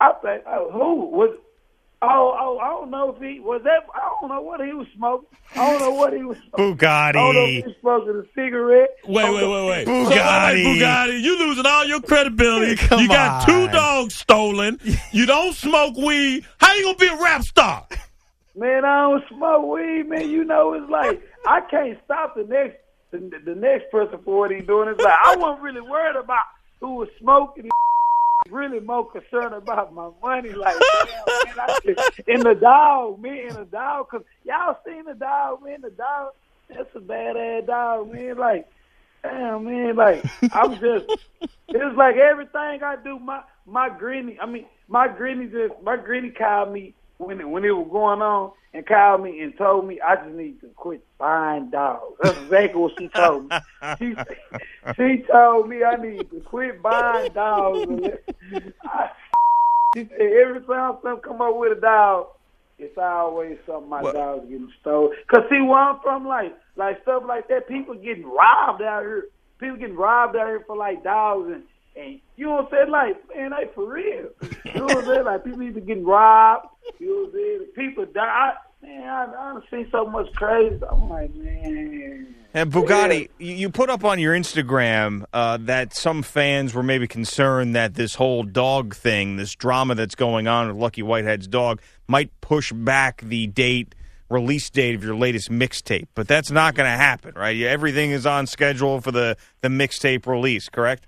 I 0.01 0.13
think 0.21 0.43
uh, 0.47 0.69
who 0.71 1.05
was 1.07 1.37
Oh, 2.01 2.33
oh, 2.39 2.59
I 2.59 2.69
don't 2.69 2.91
know 2.91 3.13
if 3.13 3.21
he 3.21 3.41
was 3.41 3.61
that. 3.65 3.85
I 3.93 4.09
don't 4.21 4.29
know 4.29 4.41
what 4.41 4.65
he 4.65 4.71
was 4.71 4.87
smoking. 4.95 5.27
I 5.53 5.69
don't 5.69 5.79
know 5.81 5.91
what 5.91 6.13
he 6.13 6.23
was 6.23 6.37
smoking. 6.47 6.77
Bugatti. 6.77 6.87
I 6.87 7.11
don't 7.11 7.35
know 7.35 7.43
if 7.43 7.49
he 7.49 7.61
was 7.63 7.75
smoking 7.81 8.15
a 8.15 8.23
cigarette. 8.33 8.89
Wait, 9.05 9.33
wait, 9.33 9.33
wait, 9.33 9.67
wait. 9.67 9.87
Bugatti. 9.87 10.13
So, 10.13 10.21
all 10.21 10.39
right, 10.39 10.55
Bugatti, 10.55 11.21
you 11.21 11.39
losing 11.39 11.65
all 11.65 11.85
your 11.85 11.99
credibility. 11.99 12.75
Come 12.87 13.01
you 13.01 13.09
got 13.09 13.41
on. 13.41 13.45
two 13.45 13.71
dogs 13.73 14.15
stolen. 14.15 14.79
You 15.11 15.25
don't 15.25 15.53
smoke 15.53 15.97
weed. 15.97 16.45
How 16.61 16.73
you 16.73 16.83
gonna 16.83 16.97
be 16.97 17.07
a 17.07 17.21
rap 17.21 17.43
star? 17.43 17.85
Man, 18.59 18.83
I 18.83 19.03
don't 19.03 19.23
smoke 19.29 19.65
weed, 19.73 20.09
man. 20.09 20.29
You 20.29 20.43
know, 20.43 20.73
it's 20.73 20.89
like 20.91 21.21
I 21.47 21.61
can't 21.61 21.97
stop 22.03 22.35
the 22.35 22.43
next 22.43 22.75
the, 23.11 23.19
the 23.45 23.55
next 23.55 23.89
person 23.89 24.19
for 24.25 24.39
what 24.39 24.51
he's 24.51 24.67
doing. 24.67 24.89
It's 24.89 25.01
like 25.01 25.13
I 25.17 25.37
wasn't 25.37 25.61
really 25.61 25.79
worried 25.79 26.17
about 26.17 26.43
who 26.81 26.95
was 26.95 27.07
smoking. 27.21 27.69
Really 28.49 28.81
more 28.81 29.09
concerned 29.09 29.53
about 29.53 29.93
my 29.93 30.09
money. 30.21 30.51
Like, 30.51 30.75
in 32.27 32.41
the 32.41 32.57
dog, 32.59 33.21
me 33.21 33.43
and 33.43 33.55
the 33.55 33.65
dog, 33.65 34.09
cause 34.09 34.23
y'all 34.45 34.77
seen 34.85 35.05
the 35.05 35.13
dog, 35.13 35.63
man. 35.63 35.81
The 35.81 35.91
dog, 35.91 36.33
that's 36.69 36.89
a 36.95 36.99
bad 36.99 37.37
ass 37.37 37.63
dog, 37.65 38.11
man. 38.11 38.37
Like, 38.37 38.67
damn, 39.23 39.63
man. 39.63 39.95
Like, 39.95 40.25
I'm 40.51 40.73
just. 40.79 41.05
It's 41.41 41.97
like 41.97 42.17
everything 42.17 42.83
I 42.83 42.97
do. 43.01 43.19
My 43.19 43.41
my 43.65 43.89
granny, 43.89 44.37
I 44.41 44.45
mean, 44.47 44.65
my 44.89 45.07
granny 45.07 45.45
just 45.47 45.81
my 45.81 45.95
granny 45.95 46.31
called 46.31 46.73
me 46.73 46.93
when 47.19 47.39
it, 47.41 47.47
when 47.47 47.63
it 47.65 47.75
was 47.75 47.87
going 47.91 48.21
on 48.21 48.51
and 48.73 48.85
called 48.85 49.21
me 49.23 49.41
and 49.41 49.55
told 49.57 49.85
me 49.85 49.99
I 50.01 50.15
just 50.15 50.29
need 50.35 50.59
to 50.61 50.67
quit 50.69 51.03
buying 51.17 51.69
dogs. 51.69 52.15
That's 52.23 52.37
exactly 52.39 52.81
what 52.81 52.93
she 52.97 53.07
told 53.09 53.49
me. 53.49 53.57
She 53.99 54.15
she 54.95 55.23
told 55.31 55.69
me 55.69 55.83
I 55.83 55.95
need 55.97 56.29
to 56.31 56.39
quit 56.39 56.81
buying 56.81 57.31
dogs. 57.33 58.09
I, 58.85 59.09
she 59.93 60.05
said 60.05 60.21
every 60.21 60.61
time 60.61 60.97
something 61.03 61.21
come 61.21 61.41
up 61.41 61.57
with 61.57 61.77
a 61.77 61.81
dog, 61.81 62.27
it's 62.77 62.97
always 62.97 63.57
something 63.67 63.89
my 63.89 64.01
Well- 64.01 64.13
dog's 64.13 64.49
getting 64.49 64.71
stolen. 64.79 65.17
Cause 65.27 65.43
see 65.49 65.61
where 65.61 65.77
I'm 65.79 65.99
from, 65.99 66.25
like 66.25 66.55
like 66.77 67.01
stuff 67.03 67.23
like 67.27 67.49
that, 67.49 67.67
people 67.67 67.95
getting 67.95 68.25
robbed 68.25 68.81
out 68.81 69.03
here. 69.03 69.25
People 69.59 69.75
getting 69.75 69.97
robbed 69.97 70.37
out 70.37 70.47
here 70.47 70.63
for 70.65 70.77
like 70.77 71.03
dogs 71.03 71.51
and 71.51 71.63
and 71.99 72.19
you 72.35 72.45
know 72.45 72.51
what 72.53 72.65
I'm 72.65 72.71
saying? 72.71 72.89
Like, 72.89 73.35
man, 73.35 73.51
they 73.51 73.73
for 73.73 73.85
real. 73.85 74.29
You 74.65 74.73
know 74.73 74.85
what 74.85 74.97
I'm 74.99 75.05
saying? 75.05 75.25
Like 75.25 75.43
people 75.43 75.61
either 75.63 75.79
getting 75.79 76.05
robbed, 76.05 76.67
you 76.99 77.07
know 77.07 77.21
what 77.23 77.27
I'm 77.27 77.33
saying? 77.33 77.65
People 77.75 78.05
die. 78.13 78.53
Man, 78.81 79.09
I, 79.09 79.23
I 79.23 79.53
done 79.53 79.63
seen 79.69 79.87
so 79.91 80.05
much 80.05 80.31
crazy. 80.35 80.79
I'm 80.89 81.09
like, 81.09 81.33
man. 81.35 82.35
And 82.53 82.71
Bugatti, 82.71 83.29
you 83.37 83.53
you 83.53 83.69
put 83.69 83.89
up 83.89 84.03
on 84.03 84.19
your 84.19 84.33
Instagram 84.33 85.25
uh, 85.33 85.57
that 85.61 85.93
some 85.93 86.23
fans 86.23 86.73
were 86.73 86.81
maybe 86.81 87.07
concerned 87.07 87.75
that 87.75 87.95
this 87.95 88.15
whole 88.15 88.43
dog 88.43 88.95
thing, 88.95 89.35
this 89.35 89.53
drama 89.53 89.95
that's 89.95 90.15
going 90.15 90.47
on 90.47 90.67
with 90.67 90.77
Lucky 90.77 91.03
Whitehead's 91.03 91.47
dog, 91.47 91.81
might 92.07 92.31
push 92.41 92.71
back 92.71 93.21
the 93.21 93.47
date, 93.47 93.93
release 94.29 94.69
date 94.69 94.95
of 94.95 95.03
your 95.03 95.15
latest 95.15 95.51
mixtape. 95.51 96.07
But 96.15 96.27
that's 96.27 96.49
not 96.49 96.73
going 96.73 96.89
to 96.89 96.97
happen, 96.97 97.33
right? 97.35 97.59
Everything 97.61 98.11
is 98.11 98.25
on 98.25 98.47
schedule 98.47 99.01
for 99.01 99.11
the, 99.11 99.37
the 99.61 99.67
mixtape 99.67 100.25
release, 100.25 100.69
correct? 100.69 101.05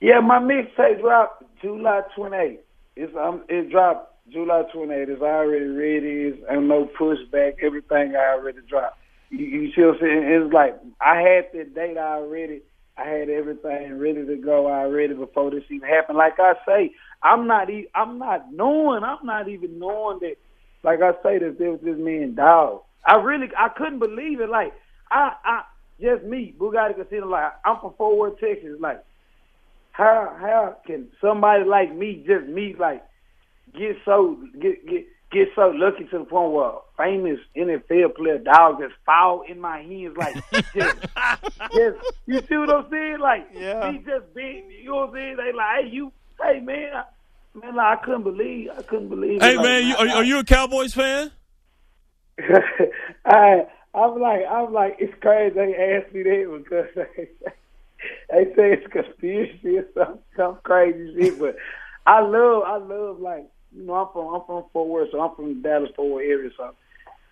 Yeah, 0.00 0.20
my 0.20 0.38
mixtape 0.38 1.00
dropped 1.00 1.44
July 1.62 2.02
28th. 2.16 2.58
It's 2.96 3.14
um, 3.16 3.44
it 3.48 3.70
dropped 3.70 4.14
July 4.32 4.64
28th. 4.74 5.08
It's 5.08 5.22
already 5.22 5.66
ready. 5.66 6.08
It's 6.28 6.38
and 6.50 6.68
no 6.68 6.88
pushback. 7.00 7.54
Everything 7.62 8.14
I 8.16 8.34
already 8.34 8.60
dropped. 8.68 8.98
You, 9.30 9.46
you 9.46 9.72
see 9.74 9.82
what 9.82 9.96
I'm 9.96 10.00
saying? 10.02 10.24
It's 10.24 10.52
like 10.54 10.78
I 11.00 11.20
had 11.20 11.46
the 11.52 11.64
date 11.64 11.98
already. 11.98 12.62
I 12.98 13.04
had 13.06 13.28
everything 13.30 13.98
ready 13.98 14.24
to 14.26 14.36
go 14.36 14.68
already 14.72 15.14
before 15.14 15.50
this 15.50 15.64
even 15.70 15.88
happened. 15.88 16.18
Like 16.18 16.38
I 16.38 16.54
say, 16.66 16.92
I'm 17.22 17.46
not. 17.46 17.70
E- 17.70 17.88
I'm 17.94 18.18
not 18.18 18.52
knowing. 18.52 19.04
I'm 19.04 19.24
not 19.24 19.48
even 19.48 19.78
knowing 19.78 20.20
that. 20.20 20.36
Like 20.84 21.00
I 21.02 21.12
say, 21.22 21.38
that 21.38 21.58
there 21.58 21.72
was 21.72 21.80
this 21.82 21.98
man 21.98 22.34
dog. 22.36 22.82
I 23.06 23.16
really, 23.16 23.48
I 23.58 23.68
couldn't 23.70 23.98
believe 24.00 24.40
it. 24.40 24.50
Like 24.50 24.74
I, 25.10 25.32
I 25.44 25.62
just 26.00 26.24
me, 26.24 26.54
Bugatti 26.58 26.96
Casino. 26.96 27.28
Like 27.28 27.52
I'm 27.64 27.80
from 27.80 27.94
Fort 27.98 28.18
Worth, 28.18 28.40
Texas. 28.40 28.78
Like 28.80 29.02
how 29.94 30.36
how 30.40 30.76
can 30.88 31.08
somebody 31.20 31.64
like 31.64 31.94
me, 31.94 32.24
just 32.26 32.46
me, 32.48 32.74
like 32.76 33.04
get 33.72 33.96
so 34.04 34.36
get 34.60 34.84
get 34.88 35.06
get 35.30 35.48
so 35.54 35.72
lucky 35.72 36.02
to 36.10 36.18
the 36.18 36.24
point 36.24 36.52
where 36.52 36.66
a 36.66 36.78
famous 36.98 37.38
NFL 37.56 38.16
player 38.16 38.38
dog 38.38 38.80
just 38.80 38.94
fall 39.06 39.44
in 39.48 39.60
my 39.60 39.82
hands 39.82 40.16
like 40.16 40.34
just, 40.74 40.98
just 41.72 41.96
you 42.26 42.40
see 42.48 42.56
what 42.56 42.70
I'm 42.70 42.90
saying? 42.90 43.18
Like 43.20 43.48
Yeah. 43.54 43.92
he 43.92 43.98
just 43.98 44.34
been 44.34 44.68
you 44.68 44.86
know 44.90 44.96
what 44.96 45.08
I'm 45.10 45.14
saying? 45.14 45.36
They 45.36 45.52
like, 45.52 45.84
hey 45.84 45.90
you 45.92 46.12
hey 46.42 46.58
man 46.58 46.90
I, 46.92 47.04
man 47.56 47.76
like, 47.76 47.98
I 47.98 48.04
couldn't 48.04 48.24
believe 48.24 48.70
I 48.76 48.82
couldn't 48.82 49.10
believe 49.10 49.42
Hey 49.42 49.54
it. 49.54 49.56
Like, 49.58 49.64
man, 49.64 49.86
you, 49.86 49.94
are, 49.94 50.08
are 50.08 50.24
you 50.24 50.40
a 50.40 50.44
Cowboys 50.44 50.92
fan? 50.92 51.30
I 53.24 53.66
I'm 53.94 54.20
like 54.20 54.42
I'm 54.50 54.72
like 54.72 54.96
it's 54.98 55.14
crazy 55.20 55.54
they 55.54 56.00
asked 56.02 56.12
me 56.12 56.24
that 56.24 56.64
because 56.64 57.06
they, 58.30 58.44
they 58.44 58.54
say 58.54 58.72
it's 58.72 58.92
conspiracy 58.92 59.78
or 59.78 59.86
some 59.94 60.18
some 60.36 60.58
crazy 60.62 61.14
shit. 61.14 61.38
But 61.38 61.56
I 62.06 62.20
love 62.20 62.62
I 62.64 62.76
love 62.76 63.20
like 63.20 63.46
you 63.74 63.84
know 63.84 63.94
I'm 63.94 64.12
from 64.12 64.34
I'm 64.34 64.46
from 64.46 64.64
Fort 64.72 64.88
Worth, 64.88 65.08
so 65.12 65.20
I'm 65.20 65.34
from 65.34 65.48
the 65.48 65.68
Dallas 65.68 65.90
Fort 65.96 66.12
Worth 66.12 66.24
area, 66.24 66.50
so. 66.56 66.74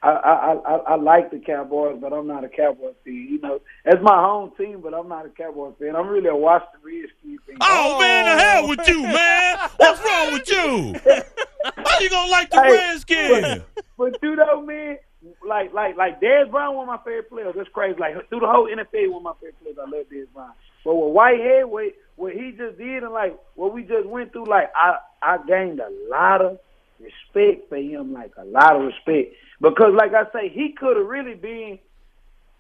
I, 0.05 0.11
I 0.11 0.53
I 0.55 0.77
I 0.77 0.95
like 0.97 1.31
the 1.31 1.39
Cowboys, 1.39 1.99
but 2.01 2.13
I'm 2.13 2.27
not 2.27 2.43
a 2.43 2.49
Cowboys 2.49 2.97
fan. 3.05 3.15
You 3.15 3.41
know, 3.41 3.61
that's 3.85 4.03
my 4.03 4.21
home 4.21 4.51
team, 4.59 4.81
but 4.81 4.95
I'm 4.95 5.09
not 5.09 5.27
a 5.27 5.29
Cowboys 5.29 5.75
fan. 5.79 5.95
I'm 5.95 6.09
really 6.09 6.27
a 6.27 6.35
Washington 6.35 6.81
Redskins 6.83 7.41
fan. 7.47 7.57
Oh, 7.61 8.01
man, 8.01 8.25
the 8.25 8.33
oh. 8.33 8.45
hell 8.45 8.69
with 8.69 8.89
you, 8.89 9.03
man. 9.03 9.59
What's 9.77 10.05
wrong 10.05 10.33
with 10.33 10.49
you? 10.49 11.23
How 11.77 12.01
you 12.01 12.11
gonna 12.11 12.31
like 12.33 12.51
the 12.51 12.63
Hey, 12.63 12.73
Redskins? 12.73 13.63
But 13.97 14.19
you 14.21 14.35
know, 14.35 14.63
man, 14.63 14.99
like 15.47 15.73
like 15.73 15.97
like 15.97 16.21
Dez 16.21 16.51
Brown, 16.51 16.75
one 16.75 16.89
of 16.89 17.01
my 17.01 17.05
favorite 17.05 17.31
players. 17.31 17.55
That's 17.57 17.69
crazy. 17.69 17.99
Like 17.99 18.29
through 18.29 18.41
the 18.41 18.49
whole 18.49 18.67
NFL, 18.67 19.11
one 19.11 19.19
of 19.19 19.23
my 19.23 19.33
favorite 19.35 19.61
players. 19.63 19.77
I 19.79 19.89
love 19.89 20.07
Dez 20.13 20.27
Brown. 20.35 20.53
But 20.85 20.95
with 20.97 21.15
Whitehead, 21.15 21.67
what 21.67 21.93
what 22.17 22.33
he 22.35 22.53
just 22.53 22.79
did, 22.79 23.03
and 23.03 23.13
like 23.13 23.39
what 23.55 23.73
we 23.75 23.83
just 23.83 24.07
went 24.07 24.33
through, 24.33 24.47
like 24.49 24.71
I 24.75 24.99
I 25.23 25.39
gained 25.47 25.81
a 25.81 25.91
lot 26.11 26.43
of 26.43 26.59
respect 27.01 27.69
for 27.69 27.77
him, 27.77 28.13
like 28.13 28.33
a 28.39 28.45
lot 28.45 28.77
of 28.77 28.83
respect, 28.83 29.35
because 29.61 29.95
like 29.97 30.13
I 30.15 30.25
say, 30.33 30.49
he 30.49 30.75
could 30.79 30.97
have 30.97 31.07
really 31.07 31.35
been 31.35 31.79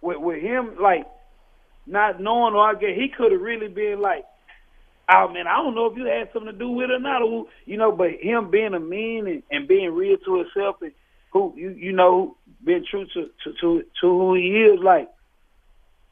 with 0.01 0.19
with 0.19 0.43
him, 0.43 0.77
like 0.81 1.07
not 1.87 2.21
knowing 2.21 2.55
or 2.55 2.69
I 2.71 2.75
get 2.75 2.97
he 2.97 3.09
could 3.09 3.33
have 3.33 3.41
really 3.41 3.69
been 3.69 4.01
like 4.01 4.25
oh 5.09 5.29
man, 5.29 5.47
I 5.47 5.57
don't 5.57 5.75
know 5.75 5.87
if 5.87 5.97
you 5.97 6.05
had 6.07 6.31
something 6.33 6.53
to 6.53 6.59
do 6.59 6.71
with 6.71 6.91
it 6.91 6.95
or 6.95 6.99
not, 7.01 7.23
or, 7.23 7.47
you 7.65 7.77
know, 7.77 7.93
but 7.93 8.11
him 8.21 8.51
being 8.51 8.75
a 8.75 8.81
man 8.81 9.27
and, 9.27 9.43
and 9.51 9.69
being 9.69 9.93
real 9.93 10.17
to 10.25 10.39
himself 10.39 10.77
and 10.83 10.93
who 11.33 11.55
you 11.57 11.71
you 11.71 11.93
know 11.93 12.37
being 12.65 12.85
true 12.91 13.07
to 13.15 13.31
to 13.45 13.53
to, 13.61 13.83
to 14.01 14.07
who 14.07 14.35
he 14.35 14.49
is, 14.73 14.81
like 14.83 15.09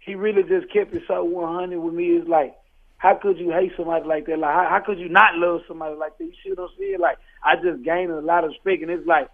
he 0.01 0.15
really 0.15 0.43
just 0.43 0.73
kept 0.73 0.95
it 0.95 1.03
so 1.07 1.23
one 1.25 1.55
hundred 1.55 1.81
with 1.81 1.95
me. 1.95 2.17
It's 2.17 2.29
like, 2.29 2.57
how 2.99 3.15
could 3.21 3.39
you 3.39 3.51
hate 3.51 3.73
somebody 3.77 4.07
like 4.07 4.27
that? 4.27 4.39
Like, 4.39 4.53
how, 4.55 4.67
how 4.69 4.81
could 4.85 4.99
you 4.99 5.09
not 5.09 5.37
love 5.37 5.61
somebody 5.69 5.97
like 5.97 6.19
that? 6.19 6.25
You 6.25 6.33
see 6.43 6.51
what 6.51 6.71
I'm 6.71 6.77
saying? 6.79 7.01
Like, 7.01 7.19
I 7.45 7.57
just 7.57 7.83
gained 7.83 8.11
a 8.11 8.21
lot 8.21 8.45
of 8.45 8.51
respect, 8.51 8.83
and 8.83 8.91
it's 8.91 9.07
like, 9.07 9.31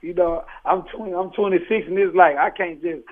you 0.00 0.14
know, 0.14 0.44
I'm 0.64 0.82
twenty, 0.94 1.12
I'm 1.12 1.30
26, 1.30 1.88
and 1.88 1.98
it's 1.98 2.16
like 2.16 2.36
I 2.36 2.50
can't 2.50 2.80
just 2.80 3.02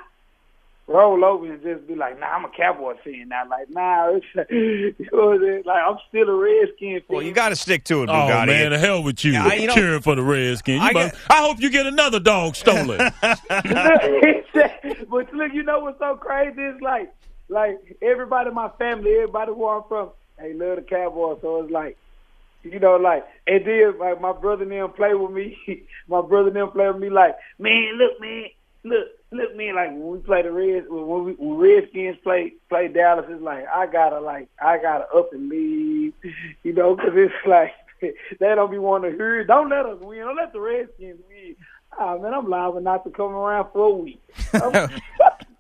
roll 0.89 1.23
over 1.25 1.45
and 1.53 1.63
just 1.63 1.87
be 1.87 1.95
like, 1.95 2.19
nah, 2.19 2.27
I'm 2.27 2.45
a 2.47 2.49
Cowboy 2.49 2.95
fan 3.05 3.29
now. 3.29 3.43
Like, 3.49 3.69
nah, 3.71 4.09
it's, 4.17 4.27
you 4.51 4.95
know 5.13 5.27
what 5.27 5.35
I'm 5.35 5.41
saying? 5.43 5.63
Like, 5.67 5.83
I'm 5.87 5.97
still 6.09 6.29
a 6.31 6.35
Redskin 6.35 6.95
fan. 7.01 7.03
Well, 7.09 7.23
you 7.23 7.33
got 7.33 7.51
to 7.51 7.57
stick 7.57 7.85
to 7.85 8.03
it, 8.03 8.09
Bugatti. 8.09 8.25
Oh 8.27 8.31
Bugatti. 8.33 8.47
man, 8.47 8.71
the 8.73 8.79
hell 8.79 9.03
with 9.03 9.25
you! 9.25 9.33
Yeah, 9.33 9.47
I- 9.47 9.55
you 9.55 9.67
know- 9.69 9.75
cheering 9.75 10.01
for 10.01 10.15
the 10.17 10.23
Redskins. 10.23 10.83
You 10.83 10.89
I 10.89 10.93
must- 10.93 11.13
get- 11.15 11.21
I 11.31 11.37
hope 11.43 11.61
you 11.61 11.71
get 11.71 11.87
another 11.87 12.19
dog 12.19 12.57
stolen. 12.57 12.99
but 15.11 15.33
look, 15.35 15.53
you 15.53 15.63
know 15.63 15.81
what's 15.81 15.99
so 15.99 16.17
crazy? 16.17 16.55
It's 16.63 16.81
like, 16.81 17.13
like 17.49 17.79
everybody 18.03 18.49
in 18.49 18.55
my 18.55 18.71
family, 18.79 19.13
everybody 19.15 19.53
where 19.53 19.77
I'm 19.77 19.83
from, 19.89 20.11
they 20.39 20.53
love 20.55 20.77
the 20.77 20.83
Cowboys. 20.83 21.39
So 21.43 21.63
it's 21.63 21.73
like, 21.73 21.97
you 22.63 22.79
know, 22.79 22.97
like, 22.97 23.25
and 23.47 23.65
then 23.65 23.99
like 23.99 24.21
my 24.21 24.33
brother 24.33 24.63
and 24.63 24.73
them 24.73 24.91
play 24.93 25.15
with 25.15 25.31
me. 25.31 25.57
my 26.09 26.23
brother 26.23 26.49
and 26.49 26.57
them 26.57 26.71
play 26.71 26.89
with 26.89 26.99
me 27.01 27.11
like, 27.11 27.37
man, 27.59 27.97
look, 27.99 28.21
man, 28.21 28.45
look, 28.85 29.07
look, 29.31 29.57
man. 29.57 29.75
Like 29.75 29.91
when 29.91 30.09
we 30.09 30.19
play 30.19 30.43
the 30.43 30.51
Reds, 30.53 30.87
when 30.89 31.25
we 31.25 31.33
when 31.33 31.59
Redskins 31.59 32.17
play 32.23 32.55
play 32.69 32.89
Dallas, 32.89 33.27
it's 33.29 33.43
like 33.43 33.67
I 33.73 33.87
gotta 33.87 34.21
like 34.21 34.49
I 34.61 34.79
gotta 34.79 35.05
up 35.17 35.33
and 35.33 35.49
leave, 35.49 36.13
you 36.63 36.73
know, 36.73 36.95
because 36.97 37.13
it's 37.15 37.35
like 37.47 37.73
they 38.01 38.55
don't 38.55 38.71
be 38.71 38.79
wanting 38.79 39.13
to 39.13 39.17
hear. 39.17 39.41
it. 39.41 39.47
Don't 39.47 39.69
let 39.69 39.87
us 39.87 39.99
win. 40.01 40.19
Don't 40.21 40.37
let 40.37 40.53
the 40.53 40.61
Redskins 40.61 41.21
win. 41.29 41.57
Ah 41.99 42.17
man, 42.19 42.35
I'm 42.35 42.49
liable 42.49 42.81
not 42.81 43.05
to 43.05 43.11
come 43.11 43.33
around 43.33 43.69
for 43.73 43.87
a 43.89 43.95
week. 43.95 44.21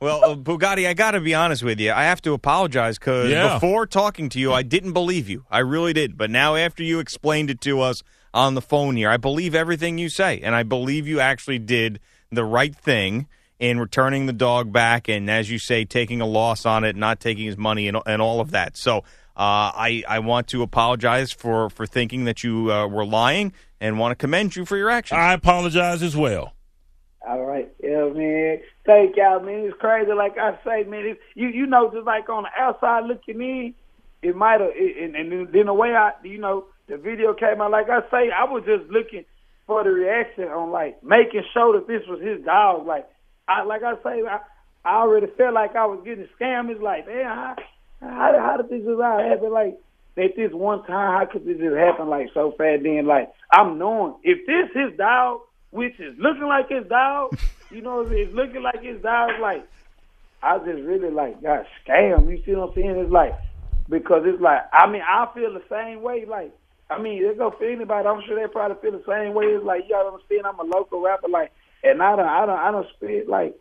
Well, 0.00 0.22
uh, 0.30 0.36
Bugatti, 0.36 0.86
I 0.86 0.94
got 0.94 1.10
to 1.12 1.20
be 1.20 1.34
honest 1.34 1.64
with 1.64 1.80
you. 1.80 1.90
I 1.90 2.04
have 2.04 2.22
to 2.22 2.32
apologize 2.32 3.00
because 3.00 3.30
Yeah. 3.30 3.54
before 3.54 3.84
talking 3.84 4.28
to 4.28 4.38
you, 4.38 4.52
I 4.52 4.62
didn't 4.62 4.92
believe 4.92 5.28
you. 5.28 5.44
I 5.50 5.58
really 5.58 5.92
did. 5.92 6.16
But 6.16 6.30
now, 6.30 6.54
after 6.54 6.84
you 6.84 7.00
explained 7.00 7.50
it 7.50 7.60
to 7.62 7.80
us 7.80 8.04
on 8.32 8.54
the 8.54 8.62
phone 8.62 8.94
here, 8.94 9.10
I 9.10 9.16
believe 9.16 9.56
everything 9.56 9.98
you 9.98 10.08
say. 10.08 10.40
And 10.40 10.54
I 10.54 10.62
believe 10.62 11.08
you 11.08 11.18
actually 11.18 11.58
did 11.58 11.98
the 12.30 12.44
right 12.44 12.76
thing 12.76 13.26
in 13.58 13.80
returning 13.80 14.26
the 14.26 14.32
dog 14.32 14.72
back 14.72 15.08
and, 15.08 15.28
as 15.30 15.50
you 15.50 15.58
say, 15.58 15.84
taking 15.84 16.20
a 16.20 16.26
loss 16.26 16.66
on 16.66 16.84
it, 16.84 16.96
not 16.96 17.20
taking 17.20 17.46
his 17.46 17.56
money, 17.56 17.88
and, 17.88 17.98
and 18.06 18.22
all 18.22 18.40
of 18.40 18.50
that. 18.52 18.76
So 18.76 19.04
Uh, 19.38 19.70
I 19.72 20.02
I 20.08 20.18
want 20.18 20.48
to 20.48 20.62
apologize 20.64 21.30
for 21.30 21.70
for 21.70 21.86
thinking 21.86 22.24
that 22.24 22.42
you 22.42 22.72
uh, 22.72 22.88
were 22.88 23.06
lying, 23.06 23.52
and 23.80 23.96
want 23.96 24.10
to 24.10 24.16
commend 24.16 24.56
you 24.56 24.64
for 24.64 24.76
your 24.76 24.90
actions. 24.90 25.16
I 25.16 25.32
apologize 25.32 26.02
as 26.02 26.16
well. 26.16 26.54
All 27.24 27.44
right, 27.44 27.70
yeah, 27.80 28.08
man. 28.08 28.58
Thank 28.84 29.16
y'all, 29.16 29.38
man. 29.38 29.60
It's 29.66 29.78
crazy. 29.78 30.12
Like 30.12 30.36
I 30.38 30.58
say, 30.64 30.82
man, 30.90 31.06
it's, 31.06 31.20
you 31.36 31.48
you 31.48 31.66
know, 31.66 31.88
just 31.88 32.04
like 32.04 32.28
on 32.28 32.42
the 32.44 32.50
outside 32.60 33.04
looking 33.06 33.40
in, 33.40 33.74
it 34.22 34.34
might 34.34 34.60
have, 34.60 34.72
and, 34.74 35.14
and 35.14 35.52
then 35.52 35.66
the 35.66 35.74
way 35.74 35.94
I, 35.94 36.10
you 36.24 36.38
know, 36.38 36.64
the 36.88 36.96
video 36.96 37.32
came 37.32 37.60
out. 37.60 37.70
Like 37.70 37.88
I 37.88 38.00
say, 38.10 38.32
I 38.32 38.42
was 38.42 38.64
just 38.66 38.90
looking 38.90 39.24
for 39.68 39.84
the 39.84 39.90
reaction 39.90 40.48
on 40.48 40.72
like 40.72 41.04
making 41.04 41.44
sure 41.52 41.78
that 41.78 41.86
this 41.86 42.02
was 42.08 42.20
his 42.20 42.44
dog. 42.44 42.88
Like 42.88 43.06
I, 43.48 43.62
like 43.62 43.82
I 43.82 43.94
say, 44.02 44.22
I, 44.28 44.40
I 44.84 45.00
already 45.00 45.26
felt 45.36 45.54
like 45.54 45.74
I 45.74 45.86
was 45.86 46.00
getting 46.04 46.28
scammed. 46.38 46.70
It's 46.70 46.80
like, 46.80 47.06
man, 47.06 47.24
how, 47.24 47.56
how, 48.00 48.38
how 48.38 48.56
did 48.58 48.70
this 48.70 48.86
just 48.86 49.00
happen? 49.00 49.52
Like 49.52 49.78
at 50.18 50.36
this 50.36 50.52
one 50.52 50.84
time, 50.84 51.18
how 51.18 51.32
could 51.32 51.46
this 51.46 51.58
just 51.58 51.76
happen 51.76 52.08
like 52.08 52.28
so 52.34 52.52
fast? 52.52 52.82
Then 52.82 53.06
like 53.06 53.32
I'm 53.52 53.78
knowing 53.78 54.14
if 54.22 54.46
this 54.46 54.68
his 54.74 54.96
dog, 54.96 55.40
which 55.70 55.98
is 56.00 56.16
looking 56.18 56.46
like 56.46 56.68
his 56.68 56.86
dog, 56.86 57.38
you 57.70 57.82
know, 57.82 58.00
it's 58.00 58.34
looking 58.34 58.62
like 58.62 58.82
his 58.82 59.00
dog. 59.02 59.30
Like 59.40 59.66
I 60.42 60.58
just 60.58 60.82
really 60.82 61.10
like 61.10 61.42
got 61.42 61.66
scammed. 61.86 62.30
You 62.30 62.42
see 62.44 62.54
what 62.54 62.70
I'm 62.70 62.74
saying? 62.74 62.96
It's 62.96 63.12
like 63.12 63.34
because 63.88 64.22
it's 64.26 64.40
like 64.40 64.62
I 64.72 64.90
mean 64.90 65.02
I 65.02 65.28
feel 65.34 65.52
the 65.52 65.62
same 65.70 66.02
way. 66.02 66.24
Like 66.26 66.52
I 66.90 67.00
mean 67.00 67.22
they 67.22 67.34
go 67.34 67.50
for 67.50 67.64
anybody. 67.64 68.08
I'm 68.08 68.22
sure 68.26 68.40
they 68.40 68.50
probably 68.50 68.76
feel 68.82 68.98
the 68.98 69.04
same 69.06 69.34
way. 69.34 69.46
It's 69.46 69.64
like 69.64 69.88
gotta 69.88 70.08
understand 70.08 70.46
I'm 70.46 70.58
a 70.58 70.64
local 70.64 71.00
rapper. 71.00 71.28
Like 71.28 71.52
and 71.84 72.02
I 72.02 72.16
don't 72.16 72.26
I 72.28 72.46
don't 72.46 72.58
I 72.58 72.70
don't 72.70 72.86
spend 72.96 73.28
like 73.28 73.54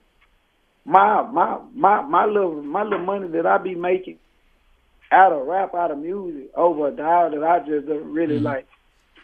my 0.86 1.22
my 1.24 1.60
my 1.74 2.02
my 2.02 2.26
little 2.26 2.62
my 2.62 2.84
little 2.84 3.06
money 3.06 3.28
that 3.30 3.46
I 3.46 3.58
be 3.58 3.76
making 3.76 4.18
out 5.12 5.32
of 5.32 5.46
rap, 5.48 5.74
out 5.76 5.92
of 5.92 5.98
music, 6.00 6.50
over 6.56 6.88
a 6.90 6.92
dollar 6.92 7.32
that 7.40 7.44
I 7.44 7.60
just 7.60 7.88
done 7.88 8.12
really 8.12 8.36
Mm-hmm. 8.36 8.46
like 8.46 8.68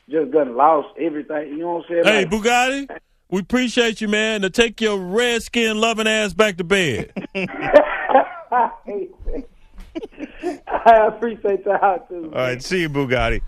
just 0.09 0.31
done 0.31 0.55
lost 0.55 0.89
everything. 0.99 1.49
You 1.49 1.57
know 1.59 1.73
what 1.75 1.85
I'm 1.85 1.89
saying? 1.89 2.03
Hey, 2.05 2.25
Like, 2.25 2.29
Bugatti, 2.29 2.97
we 3.29 3.39
appreciate 3.39 4.01
you, 4.01 4.07
man. 4.09 4.41
To 4.41 4.49
take 4.49 4.81
your 4.81 4.97
red 4.97 5.41
skin 5.43 5.77
loving 5.79 6.07
ass 6.07 6.33
back 6.33 6.57
to 6.57 6.63
bed. 6.65 7.13
I 10.67 11.07
appreciate 11.07 11.63
that 11.65 12.07
too. 12.09 12.31
All 12.33 12.39
right, 12.41 12.61
see 12.61 12.81
you, 12.81 12.89
Bugatti. 12.89 13.41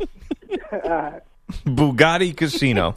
Bugatti 1.66 2.36
Casino 2.36 2.96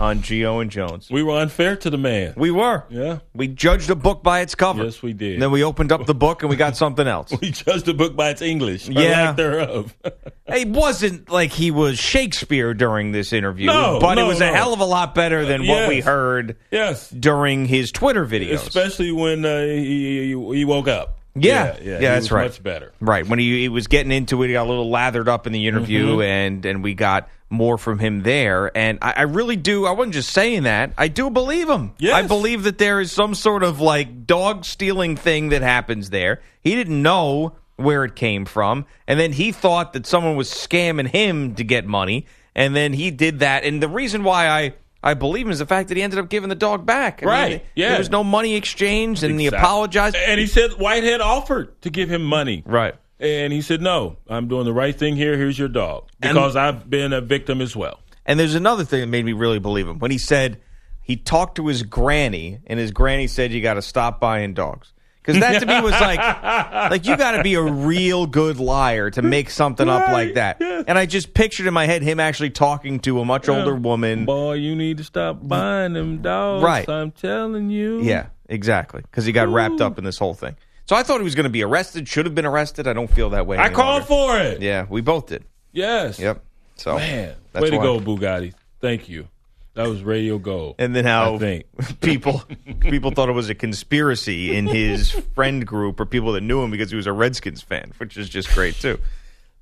on 0.00 0.20
Gio 0.20 0.62
and 0.62 0.70
Jones. 0.70 1.10
we 1.10 1.22
were 1.22 1.38
unfair 1.38 1.76
to 1.76 1.90
the 1.90 1.98
man. 1.98 2.32
We 2.36 2.50
were. 2.50 2.84
Yeah. 2.88 3.18
We 3.34 3.48
judged 3.48 3.90
a 3.90 3.94
book 3.94 4.22
by 4.22 4.40
its 4.40 4.54
cover. 4.54 4.84
Yes, 4.84 5.02
we 5.02 5.12
did. 5.12 5.34
And 5.34 5.42
then 5.42 5.50
we 5.50 5.62
opened 5.62 5.92
up 5.92 6.06
the 6.06 6.14
book 6.14 6.42
and 6.42 6.48
we 6.50 6.56
got 6.56 6.76
something 6.76 7.06
else. 7.06 7.32
We 7.40 7.50
judged 7.50 7.88
a 7.88 7.94
book 7.94 8.16
by 8.16 8.30
its 8.30 8.42
English. 8.42 8.88
Yeah. 8.88 9.26
lack 9.26 9.36
thereof. 9.36 9.94
It 10.46 10.66
wasn't 10.66 11.30
like 11.30 11.52
he 11.52 11.70
was 11.70 11.96
Shakespeare 11.96 12.74
during 12.74 13.12
this 13.12 13.32
interview, 13.32 13.66
No, 13.66 14.00
but 14.00 14.18
it 14.18 14.22
no, 14.22 14.26
was 14.26 14.40
a 14.40 14.48
hell 14.48 14.72
of 14.72 14.80
a 14.80 14.84
lot 14.84 15.14
better 15.14 15.44
than 15.46 15.64
what 15.64 15.88
we 15.88 16.00
heard 16.00 16.56
yes. 16.72 17.08
during 17.08 17.66
his 17.66 17.92
Twitter 17.92 18.26
videos. 18.26 18.54
Especially 18.54 19.12
when 19.12 19.44
uh, 19.44 19.60
he 19.60 20.30
he 20.30 20.64
woke 20.64 20.88
up. 20.88 21.19
Yeah. 21.34 21.76
yeah, 21.80 21.92
Yeah, 22.00 22.14
that's 22.14 22.30
right. 22.30 22.44
Much 22.44 22.62
better. 22.62 22.92
Right 23.00 23.26
when 23.26 23.38
he, 23.38 23.60
he 23.62 23.68
was 23.68 23.86
getting 23.86 24.12
into 24.12 24.42
it, 24.42 24.48
he 24.48 24.52
got 24.54 24.66
a 24.66 24.68
little 24.68 24.90
lathered 24.90 25.28
up 25.28 25.46
in 25.46 25.52
the 25.52 25.66
interview, 25.68 26.06
Mm-hmm. 26.16 26.22
and 26.22 26.66
and 26.66 26.82
we 26.82 26.94
got 26.94 27.28
more 27.48 27.78
from 27.78 27.98
him 27.98 28.22
there. 28.22 28.76
And 28.76 28.98
I, 29.02 29.12
I 29.16 29.22
really 29.22 29.56
do. 29.56 29.86
I 29.86 29.90
wasn't 29.92 30.14
just 30.14 30.30
saying 30.30 30.64
that. 30.64 30.92
I 30.96 31.08
do 31.08 31.30
believe 31.30 31.68
him. 31.68 31.92
Yes. 31.98 32.14
I 32.14 32.22
believe 32.26 32.62
that 32.64 32.78
there 32.78 33.00
is 33.00 33.10
some 33.12 33.34
sort 33.34 33.62
of 33.62 33.80
like 33.80 34.26
dog 34.26 34.64
stealing 34.64 35.16
thing 35.16 35.48
that 35.50 35.62
happens 35.62 36.10
there. 36.10 36.40
He 36.60 36.74
didn't 36.74 37.00
know 37.02 37.54
where 37.76 38.04
it 38.04 38.14
came 38.14 38.44
from, 38.44 38.84
and 39.06 39.18
then 39.18 39.32
he 39.32 39.52
thought 39.52 39.94
that 39.94 40.06
someone 40.06 40.36
was 40.36 40.50
scamming 40.50 41.08
him 41.08 41.54
to 41.54 41.64
get 41.64 41.86
money, 41.86 42.26
and 42.54 42.76
then 42.76 42.92
he 42.92 43.10
did 43.10 43.38
that. 43.40 43.64
And 43.64 43.82
the 43.82 43.88
reason 43.88 44.24
why 44.24 44.48
I. 44.48 44.74
I 45.02 45.14
believe 45.14 45.46
him 45.46 45.52
is 45.52 45.58
the 45.60 45.66
fact 45.66 45.88
that 45.88 45.96
he 45.96 46.02
ended 46.02 46.18
up 46.18 46.28
giving 46.28 46.48
the 46.50 46.54
dog 46.54 46.84
back. 46.84 47.22
I 47.22 47.26
mean, 47.26 47.32
Right, 47.34 47.66
yeah. 47.74 47.90
There 47.90 47.98
was 47.98 48.10
no 48.10 48.22
money 48.22 48.54
exchanged, 48.56 49.22
and 49.22 49.40
he 49.40 49.46
apologized. 49.46 50.14
And 50.16 50.38
he 50.38 50.46
said 50.46 50.72
Whitehead 50.72 51.20
offered 51.20 51.80
to 51.82 51.90
give 51.90 52.10
him 52.10 52.22
money. 52.22 52.62
Right. 52.66 52.94
And 53.18 53.52
he 53.52 53.60
said, 53.62 53.80
no, 53.82 54.16
I'm 54.28 54.48
doing 54.48 54.64
the 54.64 54.72
right 54.72 54.96
thing 54.98 55.16
here. 55.16 55.36
Here's 55.36 55.58
your 55.58 55.68
dog. 55.68 56.08
And- 56.22 56.34
Because 56.34 56.56
I've 56.56 56.88
been 56.88 57.12
a 57.12 57.20
victim 57.20 57.60
as 57.60 57.74
well. 57.76 58.00
And 58.26 58.38
there's 58.38 58.54
another 58.54 58.84
thing 58.84 59.00
that 59.00 59.06
made 59.08 59.24
me 59.24 59.32
really 59.32 59.58
believe 59.58 59.88
him 59.88 59.98
when 59.98 60.10
he 60.10 60.18
said 60.18 60.60
he 61.02 61.16
talked 61.16 61.56
to 61.56 61.66
his 61.66 61.82
granny, 61.82 62.60
and 62.66 62.78
his 62.78 62.90
granny 62.92 63.26
said 63.26 63.52
you 63.52 63.60
got 63.62 63.74
to 63.74 63.82
stop 63.82 64.20
buying 64.20 64.54
dogs. 64.54 64.92
Because 65.34 65.52
that 65.52 65.60
to 65.60 65.66
me 65.66 65.80
was 65.80 65.92
like, 65.92 66.18
like 66.90 67.06
you 67.06 67.16
got 67.16 67.32
to 67.32 67.42
be 67.42 67.54
a 67.54 67.62
real 67.62 68.26
good 68.26 68.58
liar 68.58 69.10
to 69.10 69.22
make 69.22 69.50
something 69.50 69.88
up 69.88 70.08
like 70.10 70.34
that. 70.34 70.58
yeah. 70.60 70.82
And 70.86 70.98
I 70.98 71.06
just 71.06 71.34
pictured 71.34 71.66
in 71.66 71.74
my 71.74 71.86
head 71.86 72.02
him 72.02 72.20
actually 72.20 72.50
talking 72.50 73.00
to 73.00 73.20
a 73.20 73.24
much 73.24 73.48
older 73.48 73.74
woman. 73.74 74.24
Boy, 74.24 74.54
you 74.54 74.74
need 74.74 74.98
to 74.98 75.04
stop 75.04 75.46
buying 75.46 75.92
them 75.92 76.22
dogs. 76.22 76.64
Right. 76.64 76.88
I'm 76.88 77.10
telling 77.12 77.70
you. 77.70 78.02
Yeah, 78.02 78.26
exactly. 78.48 79.02
Because 79.02 79.24
he 79.24 79.32
got 79.32 79.48
wrapped 79.48 79.80
up 79.80 79.98
in 79.98 80.04
this 80.04 80.18
whole 80.18 80.34
thing. 80.34 80.56
So 80.86 80.96
I 80.96 81.04
thought 81.04 81.18
he 81.20 81.24
was 81.24 81.36
going 81.36 81.44
to 81.44 81.50
be 81.50 81.62
arrested. 81.62 82.08
Should 82.08 82.26
have 82.26 82.34
been 82.34 82.46
arrested. 82.46 82.88
I 82.88 82.92
don't 82.92 83.10
feel 83.10 83.30
that 83.30 83.46
way. 83.46 83.58
I 83.58 83.68
called 83.68 84.06
for 84.06 84.36
it. 84.38 84.60
Yeah, 84.60 84.86
we 84.88 85.00
both 85.00 85.26
did. 85.26 85.44
Yes. 85.72 86.18
Yep. 86.18 86.42
So 86.74 86.96
Man, 86.96 87.36
that's 87.52 87.62
way 87.62 87.70
to 87.70 87.76
go, 87.78 88.00
Bugatti. 88.00 88.54
Thank 88.80 89.08
you. 89.08 89.28
That 89.74 89.88
was 89.88 90.02
radio 90.02 90.38
gold. 90.38 90.76
and 90.78 90.94
then 90.94 91.04
how 91.04 91.38
people 92.00 92.42
people 92.80 93.12
thought 93.12 93.28
it 93.28 93.32
was 93.32 93.48
a 93.48 93.54
conspiracy 93.54 94.54
in 94.54 94.66
his 94.66 95.10
friend 95.34 95.66
group 95.66 96.00
or 96.00 96.06
people 96.06 96.32
that 96.32 96.40
knew 96.40 96.60
him 96.60 96.70
because 96.70 96.90
he 96.90 96.96
was 96.96 97.06
a 97.06 97.12
Redskins 97.12 97.62
fan, 97.62 97.92
which 97.98 98.16
is 98.16 98.28
just 98.28 98.52
great 98.52 98.74
too. 98.74 98.98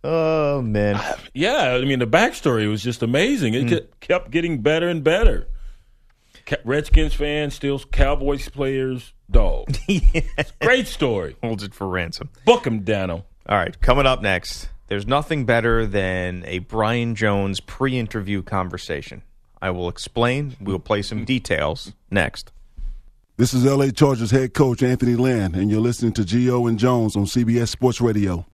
Oh 0.05 0.63
man, 0.63 1.01
Yeah, 1.35 1.75
I 1.75 1.85
mean 1.85 1.99
the 1.99 2.07
backstory 2.07 2.69
was 2.69 2.83
just 2.83 3.03
amazing. 3.03 3.55
It 3.55 3.69
hmm. 3.69 3.75
ke- 3.77 4.01
kept 4.01 4.31
getting 4.31 4.63
better 4.63 4.89
and 4.89 5.05
better. 5.05 5.49
Redskins 6.65 7.15
fans, 7.15 7.55
steals 7.55 7.85
Cowboys 7.85 8.49
players, 8.49 9.13
dog. 9.31 9.69
Great 10.61 10.87
story. 10.87 11.37
holds 11.43 11.63
it 11.63 11.75
for 11.75 11.87
ransom. 11.87 12.31
Book 12.45 12.67
him, 12.67 12.85
Danno. 12.85 13.25
All 13.47 13.57
right, 13.59 13.79
coming 13.81 14.07
up 14.07 14.23
next, 14.23 14.69
there's 14.89 15.07
nothing 15.07 15.45
better 15.45 15.87
than 15.87 16.45
a 16.47 16.61
Brian 16.61 17.15
Jones 17.15 17.61
pre-interview 17.61 18.43
conversation. 18.43 19.23
I 19.61 19.71
will 19.71 19.89
explain. 19.89 20.57
We 20.61 20.73
will 20.73 20.79
play 20.79 21.03
some 21.03 21.25
details 21.25 21.93
next. 22.11 22.53
This 23.37 23.55
is 23.55 23.65
LA 23.65 23.91
Chargers 23.91 24.31
head 24.31 24.53
coach 24.53 24.83
Anthony 24.83 25.15
Lynn, 25.15 25.55
and 25.55 25.71
you're 25.71 25.81
listening 25.81 26.13
to 26.15 26.23
Gio 26.23 26.69
and 26.69 26.79
Jones 26.79 27.15
on 27.15 27.25
CBS 27.25 27.69
Sports 27.69 28.01
Radio. 28.01 28.47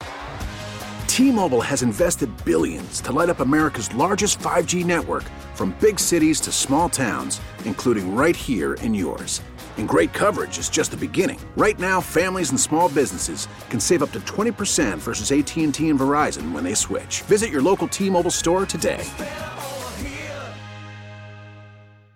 T-Mobile 1.07 1.61
has 1.61 1.83
invested 1.83 2.29
billions 2.43 2.99
to 3.01 3.11
light 3.11 3.29
up 3.29 3.39
America's 3.39 3.93
largest 3.93 4.39
5G 4.39 4.83
network 4.83 5.23
from 5.53 5.75
big 5.79 5.99
cities 5.99 6.41
to 6.41 6.51
small 6.51 6.89
towns, 6.89 7.39
including 7.65 8.15
right 8.15 8.35
here 8.35 8.73
in 8.75 8.93
yours. 8.93 9.41
And 9.77 9.87
great 9.87 10.11
coverage 10.11 10.57
is 10.57 10.69
just 10.69 10.91
the 10.91 10.97
beginning. 10.97 11.39
Right 11.55 11.79
now, 11.79 12.01
families 12.01 12.49
and 12.49 12.59
small 12.59 12.89
businesses 12.89 13.47
can 13.69 13.79
save 13.79 14.03
up 14.03 14.11
to 14.11 14.19
20% 14.21 14.97
versus 14.97 15.31
AT&T 15.31 15.89
and 15.89 15.99
Verizon 15.99 16.51
when 16.51 16.63
they 16.63 16.73
switch. 16.73 17.21
Visit 17.21 17.51
your 17.51 17.61
local 17.61 17.87
T-Mobile 17.87 18.31
store 18.31 18.65
today. 18.65 19.07